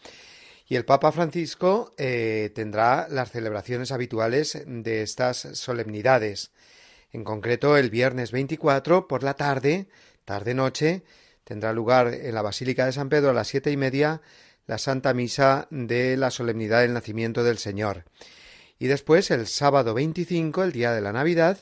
Y 0.68 0.76
el 0.76 0.84
Papa 0.84 1.10
Francisco 1.10 1.94
eh, 1.96 2.52
tendrá 2.54 3.08
las 3.08 3.30
celebraciones 3.30 3.92
habituales 3.92 4.62
de 4.66 5.00
estas 5.00 5.38
solemnidades. 5.38 6.50
En 7.12 7.24
concreto, 7.24 7.78
el 7.78 7.88
viernes 7.88 8.30
24 8.30 9.08
por 9.08 9.22
la 9.22 9.32
tarde, 9.32 9.88
tarde-noche, 10.26 11.04
tendrá 11.44 11.72
lugar 11.72 12.08
en 12.08 12.34
la 12.34 12.42
Basílica 12.42 12.84
de 12.84 12.92
San 12.92 13.08
Pedro 13.08 13.30
a 13.30 13.32
las 13.32 13.48
siete 13.48 13.70
y 13.70 13.78
media 13.78 14.20
la 14.66 14.76
Santa 14.76 15.14
Misa 15.14 15.66
de 15.70 16.18
la 16.18 16.30
Solemnidad 16.30 16.82
del 16.82 16.92
Nacimiento 16.92 17.42
del 17.42 17.56
Señor 17.56 18.04
Y 18.78 18.88
después, 18.88 19.30
el 19.30 19.46
sábado 19.46 19.94
25, 19.94 20.62
el 20.62 20.72
día 20.72 20.92
de 20.92 21.00
la 21.00 21.14
Navidad, 21.14 21.56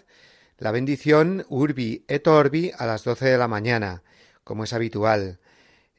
la 0.60 0.72
bendición 0.72 1.46
Urbi 1.48 2.04
et 2.06 2.26
Orbi 2.26 2.70
a 2.76 2.84
las 2.84 3.02
12 3.02 3.24
de 3.24 3.38
la 3.38 3.48
mañana, 3.48 4.02
como 4.44 4.64
es 4.64 4.74
habitual. 4.74 5.40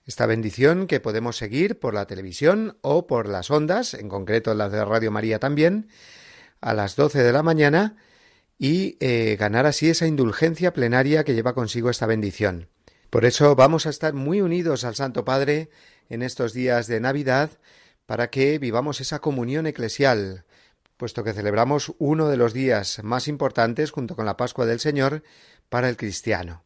Esta 0.06 0.28
bendición 0.28 0.86
que 0.86 1.00
podemos 1.00 1.36
seguir 1.36 1.80
por 1.80 1.96
la 1.96 2.06
televisión 2.06 2.78
o 2.82 3.08
por 3.08 3.28
las 3.28 3.50
ondas, 3.50 3.96
en 3.96 4.08
concreto 4.08 4.54
las 4.54 4.72
de 4.72 4.86
Radio 4.86 5.10
María 5.10 5.40
también, 5.40 5.90
a 6.62 6.76
las 6.76 6.96
12 6.96 7.24
de 7.24 7.34
la 7.34 7.42
mañana 7.42 7.98
y 8.60 8.98
eh, 9.00 9.36
ganar 9.40 9.66
así 9.66 9.90
esa 9.90 10.06
indulgencia 10.06 10.74
plenaria 10.74 11.24
que 11.24 11.34
lleva 11.34 11.56
consigo 11.56 11.90
esta 11.90 12.06
bendición. 12.06 12.70
Por 13.10 13.26
eso 13.26 13.56
vamos 13.56 13.88
a 13.88 13.90
estar 13.90 14.14
muy 14.14 14.42
unidos 14.42 14.84
al 14.84 14.94
Santo 14.94 15.26
Padre 15.26 15.72
en 16.08 16.22
estos 16.22 16.54
días 16.54 16.86
de 16.86 17.00
Navidad 17.00 17.50
para 18.06 18.30
que 18.30 18.60
vivamos 18.60 19.02
esa 19.02 19.20
comunión 19.20 19.66
eclesial, 19.66 20.46
puesto 21.02 21.24
que 21.24 21.34
celebramos 21.34 21.96
uno 21.98 22.30
de 22.30 22.38
los 22.38 22.54
días 22.54 23.04
más 23.04 23.28
importantes 23.28 23.90
junto 23.90 24.16
con 24.16 24.28
la 24.28 24.38
Pascua 24.38 24.68
del 24.68 24.80
Señor 24.80 25.24
para 25.68 25.90
el 25.90 25.98
cristiano. 25.98 26.64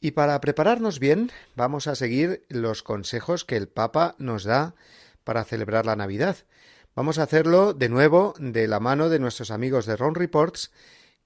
Y 0.00 0.12
para 0.12 0.40
prepararnos 0.40 0.98
bien, 0.98 1.30
vamos 1.56 1.86
a 1.86 1.94
seguir 1.94 2.46
los 2.48 2.82
consejos 2.82 3.44
que 3.44 3.58
el 3.58 3.68
Papa 3.68 4.14
nos 4.16 4.44
da 4.44 4.74
para 5.24 5.44
celebrar 5.44 5.84
la 5.84 5.94
Navidad. 5.94 6.38
Vamos 6.94 7.18
a 7.18 7.24
hacerlo 7.24 7.74
de 7.74 7.90
nuevo 7.90 8.32
de 8.38 8.66
la 8.66 8.80
mano 8.80 9.10
de 9.10 9.18
nuestros 9.18 9.50
amigos 9.50 9.84
de 9.84 9.96
Ron 9.96 10.14
Reports, 10.14 10.72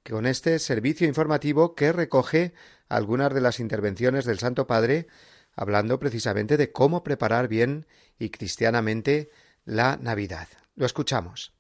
con 0.05 0.27
este 0.27 0.59
servicio 0.59 1.07
informativo 1.07 1.77
que 1.77 1.93
recoge 1.93 2.53
algunas 2.89 3.33
de 3.33 3.43
las 3.43 3.61
intervenciones 3.61 4.25
del 4.25 4.41
Santo 4.41 4.67
Padre, 4.67 5.07
hablando 5.55 6.01
precisamente 6.01 6.57
de 6.57 6.73
cómo 6.73 7.05
preparar 7.05 7.47
bien 7.47 7.87
y 8.19 8.31
cristianamente 8.31 9.31
la 9.65 9.99
Navidad. 9.99 10.49
Lo 10.75 10.85
escuchamos. 10.85 11.60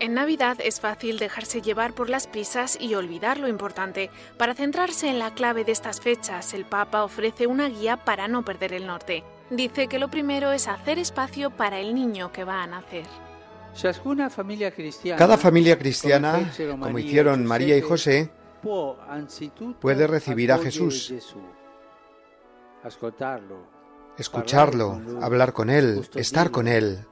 En 0.00 0.14
Navidad 0.14 0.56
es 0.64 0.80
fácil 0.80 1.18
dejarse 1.18 1.60
llevar 1.60 1.92
por 1.92 2.08
las 2.08 2.26
prisas 2.26 2.78
y 2.80 2.94
olvidar 2.94 3.38
lo 3.38 3.48
importante. 3.48 4.10
Para 4.38 4.54
centrarse 4.54 5.10
en 5.10 5.18
la 5.18 5.34
clave 5.34 5.62
de 5.62 5.72
estas 5.72 6.00
fechas, 6.00 6.54
el 6.54 6.64
Papa 6.64 7.04
ofrece 7.04 7.46
una 7.46 7.68
guía 7.68 7.98
para 7.98 8.26
no 8.26 8.42
perder 8.42 8.72
el 8.72 8.86
norte. 8.86 9.24
Dice 9.50 9.88
que 9.88 9.98
lo 9.98 10.08
primero 10.08 10.52
es 10.52 10.68
hacer 10.68 10.98
espacio 10.98 11.50
para 11.50 11.80
el 11.80 11.94
niño 11.94 12.32
que 12.32 12.44
va 12.44 12.62
a 12.62 12.66
nacer. 12.66 13.04
Cada 15.18 15.36
familia 15.36 15.78
cristiana, 15.78 16.50
como 16.80 16.98
hicieron 16.98 17.44
María 17.44 17.76
y 17.76 17.82
José, 17.82 18.30
puede 19.80 20.06
recibir 20.06 20.50
a 20.50 20.58
Jesús, 20.58 21.12
escucharlo, 24.16 25.00
hablar 25.20 25.52
con 25.52 25.68
Él, 25.68 26.08
estar 26.14 26.50
con 26.50 26.68
Él, 26.68 27.04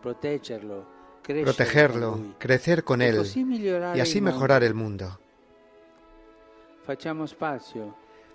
protegerlo, 1.42 2.18
crecer 2.38 2.84
con 2.84 3.02
Él 3.02 3.22
y 3.94 4.00
así 4.00 4.20
mejorar 4.20 4.62
el 4.64 4.74
mundo. 4.74 5.18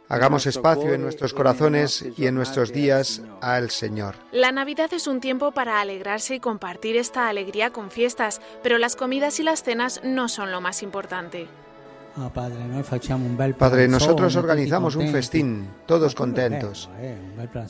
Hagamos 0.10 0.46
espacio 0.46 0.94
en 0.94 1.02
nuestros 1.02 1.34
corazones 1.34 2.06
y 2.18 2.28
en 2.28 2.36
nuestros 2.36 2.72
días 2.72 3.24
al 3.41 3.72
Señor. 3.72 4.16
La 4.32 4.52
Navidad 4.52 4.94
es 4.94 5.08
un 5.08 5.20
tiempo 5.22 5.52
para 5.52 5.82
alegrarse 5.82 6.36
y 6.36 6.39
compartir 6.39 6.98
esta 6.98 7.30
alegría 7.30 7.72
con 7.72 7.89
fiestas, 7.89 8.41
pero 8.62 8.78
las 8.78 8.96
comidas 8.96 9.39
y 9.39 9.44
las 9.44 9.64
cenas 9.64 10.02
no 10.04 10.30
son 10.30 10.52
lo 10.52 10.62
más 10.62 10.84
importante. 10.84 11.48
Ah, 12.16 12.30
padre, 12.32 13.88
nosotros 13.88 14.36
organizamos 14.36 14.95
un 14.95 15.09
festín, 15.09 15.68
todos 15.88 16.14
contentos. 16.14 16.89
Eh, 16.99 17.18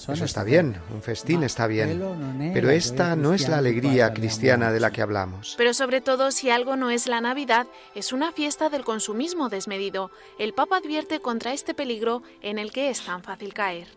Eso 0.10 0.26
está 0.26 0.44
bien, 0.44 0.76
un 0.94 1.02
festín 1.02 1.44
está 1.44 1.66
bien. 1.66 2.04
Pero 2.54 2.70
esta 2.70 3.16
no 3.16 3.34
es 3.34 3.48
la 3.48 3.60
alegría 3.60 4.14
cristiana 4.14 4.72
de 4.72 4.80
la 4.82 4.91
que 4.91 5.02
hablamos. 5.02 5.56
Pero 5.58 5.74
sobre 5.74 6.02
todo, 6.02 6.32
si 6.32 6.50
algo 6.50 6.76
no 6.76 6.89
es 6.89 7.08
la 7.08 7.22
Navidad, 7.22 7.68
es 7.96 8.12
una 8.12 8.32
fiesta 8.34 8.70
del 8.70 8.84
consumismo 8.84 9.48
desmedido. 9.48 10.12
El 10.38 10.54
Papa 10.54 10.78
advierte 10.78 11.22
contra 11.22 11.54
este 11.54 11.74
peligro 11.74 12.22
en 12.41 12.60
el 12.60 12.72
que 12.72 12.89
es 12.89 13.06
tan 13.06 13.24
fácil 13.24 13.54
caer. 13.54 13.88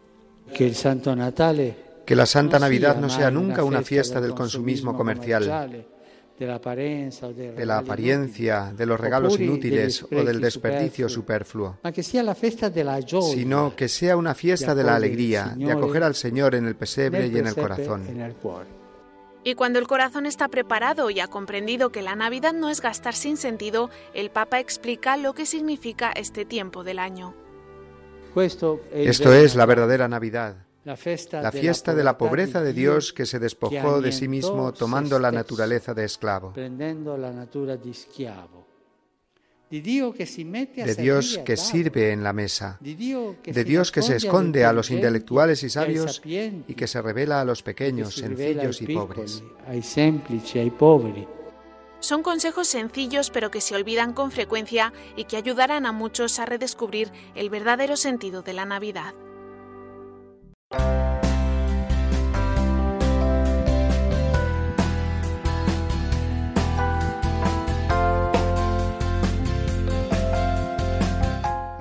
Que 0.54 0.66
el 0.66 0.76
Santo 0.76 1.16
Natale 1.16 1.86
que 2.06 2.14
la 2.14 2.24
Santa 2.24 2.60
Navidad 2.60 2.96
no 2.96 3.10
sea 3.10 3.32
nunca 3.32 3.64
una 3.64 3.82
fiesta 3.82 4.20
del 4.20 4.32
consumismo 4.32 4.96
comercial, 4.96 5.84
de 6.38 7.64
la 7.66 7.78
apariencia, 7.78 8.72
de 8.76 8.86
los 8.86 9.00
regalos 9.00 9.38
inútiles 9.40 10.02
o 10.02 10.22
del 10.22 10.40
desperdicio 10.40 11.08
superfluo, 11.08 11.78
sino 13.32 13.74
que 13.74 13.88
sea 13.88 14.16
una 14.16 14.34
fiesta 14.34 14.74
de 14.74 14.84
la 14.84 14.96
alegría, 14.96 15.54
de 15.56 15.72
acoger 15.72 16.02
al 16.02 16.14
Señor 16.14 16.54
en 16.54 16.66
el 16.66 16.76
pesebre 16.76 17.26
y 17.26 17.38
en 17.38 17.46
el 17.46 17.54
corazón. 17.54 18.02
Y 19.44 19.54
cuando 19.54 19.78
el 19.78 19.86
corazón 19.86 20.26
está 20.26 20.48
preparado 20.48 21.08
y 21.08 21.20
ha 21.20 21.28
comprendido 21.28 21.90
que 21.90 22.02
la 22.02 22.16
Navidad 22.16 22.52
no 22.52 22.68
es 22.68 22.80
gastar 22.80 23.14
sin 23.14 23.36
sentido, 23.36 23.90
el 24.12 24.30
Papa 24.30 24.58
explica 24.58 25.16
lo 25.16 25.34
que 25.34 25.46
significa 25.46 26.10
este 26.10 26.44
tiempo 26.44 26.82
del 26.82 26.98
año. 26.98 27.34
Esto 28.34 29.32
es 29.32 29.54
la 29.54 29.66
verdadera 29.66 30.08
Navidad 30.08 30.65
la 30.86 30.96
fiesta 31.52 31.94
de 31.94 32.04
la 32.04 32.16
pobreza 32.16 32.62
de 32.62 32.72
Dios 32.72 33.12
que 33.12 33.26
se 33.26 33.40
despojó 33.40 34.00
de 34.00 34.12
sí 34.12 34.28
mismo 34.28 34.72
tomando 34.72 35.18
la 35.18 35.32
naturaleza 35.32 35.94
de 35.94 36.04
esclavo. 36.04 36.52
De 39.68 39.80
Dios 39.80 41.40
que 41.44 41.56
sirve 41.56 42.12
en 42.12 42.22
la 42.22 42.32
mesa, 42.32 42.78
de 42.80 43.64
Dios 43.64 43.90
que 43.90 44.02
se 44.02 44.14
esconde 44.14 44.64
a 44.64 44.72
los 44.72 44.92
intelectuales 44.92 45.64
y 45.64 45.70
sabios 45.70 46.22
y 46.24 46.74
que 46.74 46.86
se 46.86 47.02
revela 47.02 47.40
a 47.40 47.44
los 47.44 47.64
pequeños, 47.64 48.14
sencillos 48.14 48.80
y 48.80 48.86
pobres. 48.94 49.42
Son 51.98 52.22
consejos 52.22 52.68
sencillos 52.68 53.30
pero 53.30 53.50
que 53.50 53.60
se 53.60 53.74
olvidan 53.74 54.12
con 54.12 54.30
frecuencia 54.30 54.92
y 55.16 55.24
que 55.24 55.36
ayudarán 55.36 55.84
a 55.84 55.90
muchos 55.90 56.38
a 56.38 56.46
redescubrir 56.46 57.10
el 57.34 57.50
verdadero 57.50 57.96
sentido 57.96 58.42
de 58.42 58.52
la 58.52 58.66
Navidad. 58.66 59.14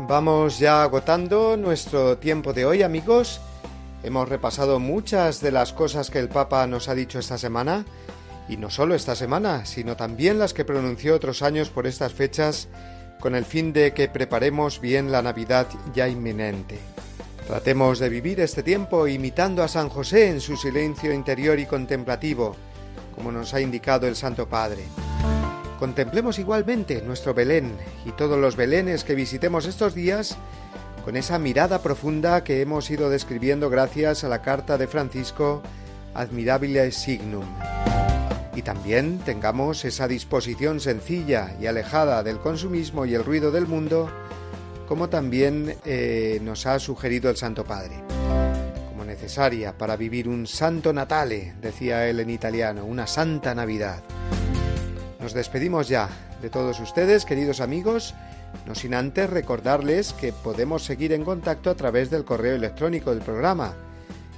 Vamos 0.07 0.59
ya 0.59 0.83
agotando 0.83 1.57
nuestro 1.57 2.19
tiempo 2.19 2.53
de 2.53 2.65
hoy, 2.65 2.83
amigos. 2.83 3.41
Hemos 4.03 4.29
repasado 4.29 4.79
muchas 4.79 5.41
de 5.41 5.51
las 5.51 5.73
cosas 5.73 6.11
que 6.11 6.19
el 6.19 6.29
Papa 6.29 6.67
nos 6.67 6.87
ha 6.87 6.93
dicho 6.93 7.17
esta 7.17 7.39
semana, 7.39 7.85
y 8.47 8.57
no 8.57 8.69
solo 8.69 8.93
esta 8.93 9.15
semana, 9.15 9.65
sino 9.65 9.97
también 9.97 10.37
las 10.37 10.53
que 10.53 10.63
pronunció 10.63 11.15
otros 11.15 11.41
años 11.41 11.69
por 11.69 11.87
estas 11.87 12.13
fechas, 12.13 12.67
con 13.19 13.33
el 13.33 13.45
fin 13.45 13.73
de 13.73 13.93
que 13.93 14.07
preparemos 14.07 14.79
bien 14.79 15.11
la 15.11 15.23
Navidad 15.23 15.67
ya 15.93 16.07
inminente. 16.07 16.79
Tratemos 17.47 17.99
de 17.99 18.09
vivir 18.09 18.39
este 18.39 18.63
tiempo 18.63 19.07
imitando 19.07 19.61
a 19.61 19.67
San 19.67 19.89
José 19.89 20.29
en 20.29 20.41
su 20.41 20.57
silencio 20.57 21.13
interior 21.13 21.59
y 21.59 21.67
contemplativo, 21.67 22.55
como 23.13 23.31
nos 23.31 23.53
ha 23.53 23.61
indicado 23.61 24.07
el 24.07 24.15
Santo 24.15 24.49
Padre. 24.49 24.83
Contemplemos 25.77 26.39
igualmente 26.39 27.03
nuestro 27.03 27.35
Belén 27.35 27.77
y 28.03 28.11
todos 28.13 28.39
los 28.39 28.55
Belenes 28.55 29.03
que 29.03 29.13
visitemos 29.13 29.67
estos 29.67 29.93
días 29.93 30.37
con 31.03 31.15
esa 31.15 31.37
mirada 31.37 31.83
profunda 31.83 32.43
que 32.43 32.61
hemos 32.61 32.89
ido 32.89 33.11
describiendo 33.11 33.69
gracias 33.69 34.23
a 34.23 34.29
la 34.29 34.41
carta 34.41 34.79
de 34.79 34.87
Francisco 34.87 35.61
Admirabile 36.15 36.91
Signum. 36.91 37.45
Y 38.55 38.63
también 38.63 39.19
tengamos 39.19 39.85
esa 39.85 40.07
disposición 40.07 40.79
sencilla 40.79 41.55
y 41.59 41.67
alejada 41.67 42.23
del 42.23 42.39
consumismo 42.39 43.05
y 43.05 43.13
el 43.13 43.23
ruido 43.23 43.51
del 43.51 43.67
mundo, 43.67 44.09
como 44.87 45.09
también 45.09 45.75
eh, 45.85 46.39
nos 46.41 46.65
ha 46.65 46.79
sugerido 46.79 47.29
el 47.29 47.37
Santo 47.37 47.63
Padre, 47.63 47.95
como 48.89 49.03
necesaria 49.05 49.77
para 49.77 49.95
vivir 49.95 50.27
un 50.27 50.47
santo 50.47 50.93
natale, 50.93 51.55
decía 51.61 52.07
él 52.07 52.19
en 52.19 52.29
italiano, 52.29 52.85
una 52.85 53.07
santa 53.07 53.55
Navidad. 53.55 54.03
Nos 55.19 55.33
despedimos 55.33 55.87
ya 55.87 56.09
de 56.41 56.49
todos 56.49 56.79
ustedes, 56.79 57.25
queridos 57.25 57.61
amigos, 57.61 58.13
no 58.65 58.75
sin 58.75 58.93
antes 58.93 59.29
recordarles 59.29 60.13
que 60.13 60.31
podemos 60.31 60.83
seguir 60.83 61.13
en 61.13 61.23
contacto 61.23 61.69
a 61.69 61.75
través 61.75 62.09
del 62.09 62.25
correo 62.25 62.55
electrónico 62.55 63.11
del 63.11 63.23
programa, 63.23 63.73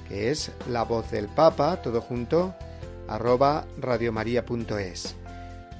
que 0.07 0.31
es 0.31 0.51
la 0.69 0.83
voz 0.83 1.11
del 1.11 1.27
Papa, 1.27 1.81
todo 1.81 2.01
junto, 2.01 2.55
arroba 3.07 3.65
radiomaria.es, 3.79 5.15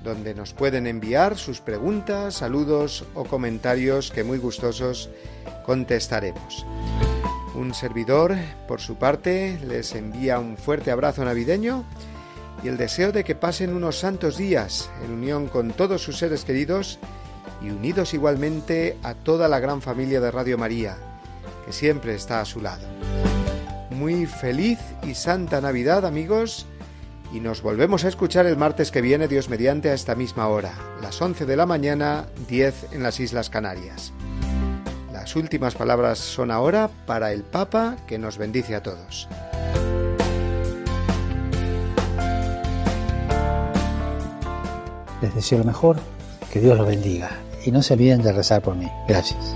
donde 0.04 0.34
nos 0.34 0.54
pueden 0.54 0.88
enviar 0.88 1.38
sus 1.38 1.62
preguntas, 1.62 2.36
saludos 2.36 3.06
o 3.14 3.24
comentarios 3.26 4.12
que 4.12 4.24
muy 4.24 4.38
gustosos 4.38 5.10
contestaremos. 5.66 6.66
Un 7.56 7.74
servidor, 7.74 8.36
por 8.68 8.80
su 8.82 8.96
parte, 8.96 9.60
les 9.68 9.96
envía 9.96 10.40
un 10.40 10.58
fuerte 10.58 10.92
abrazo 10.92 11.26
navideño 11.26 11.84
y 12.64 12.68
el 12.68 12.78
deseo 12.78 13.12
de 13.12 13.24
que 13.24 13.36
pasen 13.36 13.74
unos 13.74 14.00
santos 14.00 14.38
días 14.38 14.90
en 15.04 15.12
unión 15.12 15.48
con 15.48 15.72
todos 15.72 16.02
sus 16.02 16.18
seres 16.18 16.46
queridos 16.46 17.00
y 17.62 17.70
unidos 17.70 18.14
igualmente 18.14 18.98
a 19.04 19.14
toda 19.14 19.48
la 19.48 19.60
gran 19.60 19.82
familia 19.82 20.22
de 20.22 20.32
Radio 20.32 20.58
María, 20.58 20.98
que 21.66 21.74
siempre 21.74 22.16
está 22.16 22.42
a 22.42 22.46
su 22.46 22.62
lado. 22.62 22.88
Muy 23.90 24.28
feliz 24.28 24.80
y 25.04 25.16
santa 25.16 25.60
Navidad 25.60 26.06
amigos 26.06 26.68
y 27.34 27.40
nos 27.40 27.62
volvemos 27.62 28.06
a 28.06 28.08
escuchar 28.08 28.46
el 28.46 28.58
martes 28.58 28.92
que 28.92 29.02
viene, 29.02 29.28
Dios 29.28 29.50
mediante, 29.50 29.90
a 29.90 29.94
esta 29.94 30.16
misma 30.16 30.48
hora, 30.48 30.74
las 31.02 31.22
11 31.22 31.46
de 31.46 31.56
la 31.56 31.66
mañana, 31.66 32.26
10 32.48 32.94
en 32.94 33.04
las 33.04 33.20
Islas 33.20 33.50
Canarias. 33.50 34.14
Las 35.12 35.36
últimas 35.36 35.76
palabras 35.76 36.20
son 36.20 36.52
ahora 36.52 36.90
para 37.06 37.34
el 37.34 37.44
Papa 37.44 37.98
que 38.08 38.18
nos 38.18 38.38
bendice 38.38 38.76
a 38.76 38.84
todos. 38.84 39.28
Les 45.22 45.34
deseo 45.34 45.58
lo 45.58 45.66
mejor, 45.66 45.98
que 46.54 46.60
Dios 46.60 46.78
los 46.78 46.88
bendiga 46.88 47.32
y 47.66 47.72
no 47.72 47.82
se 47.82 47.94
olviden 47.94 48.22
de 48.22 48.32
rezar 48.32 48.62
por 48.62 48.76
mí. 48.76 48.88
Gracias. 49.08 49.56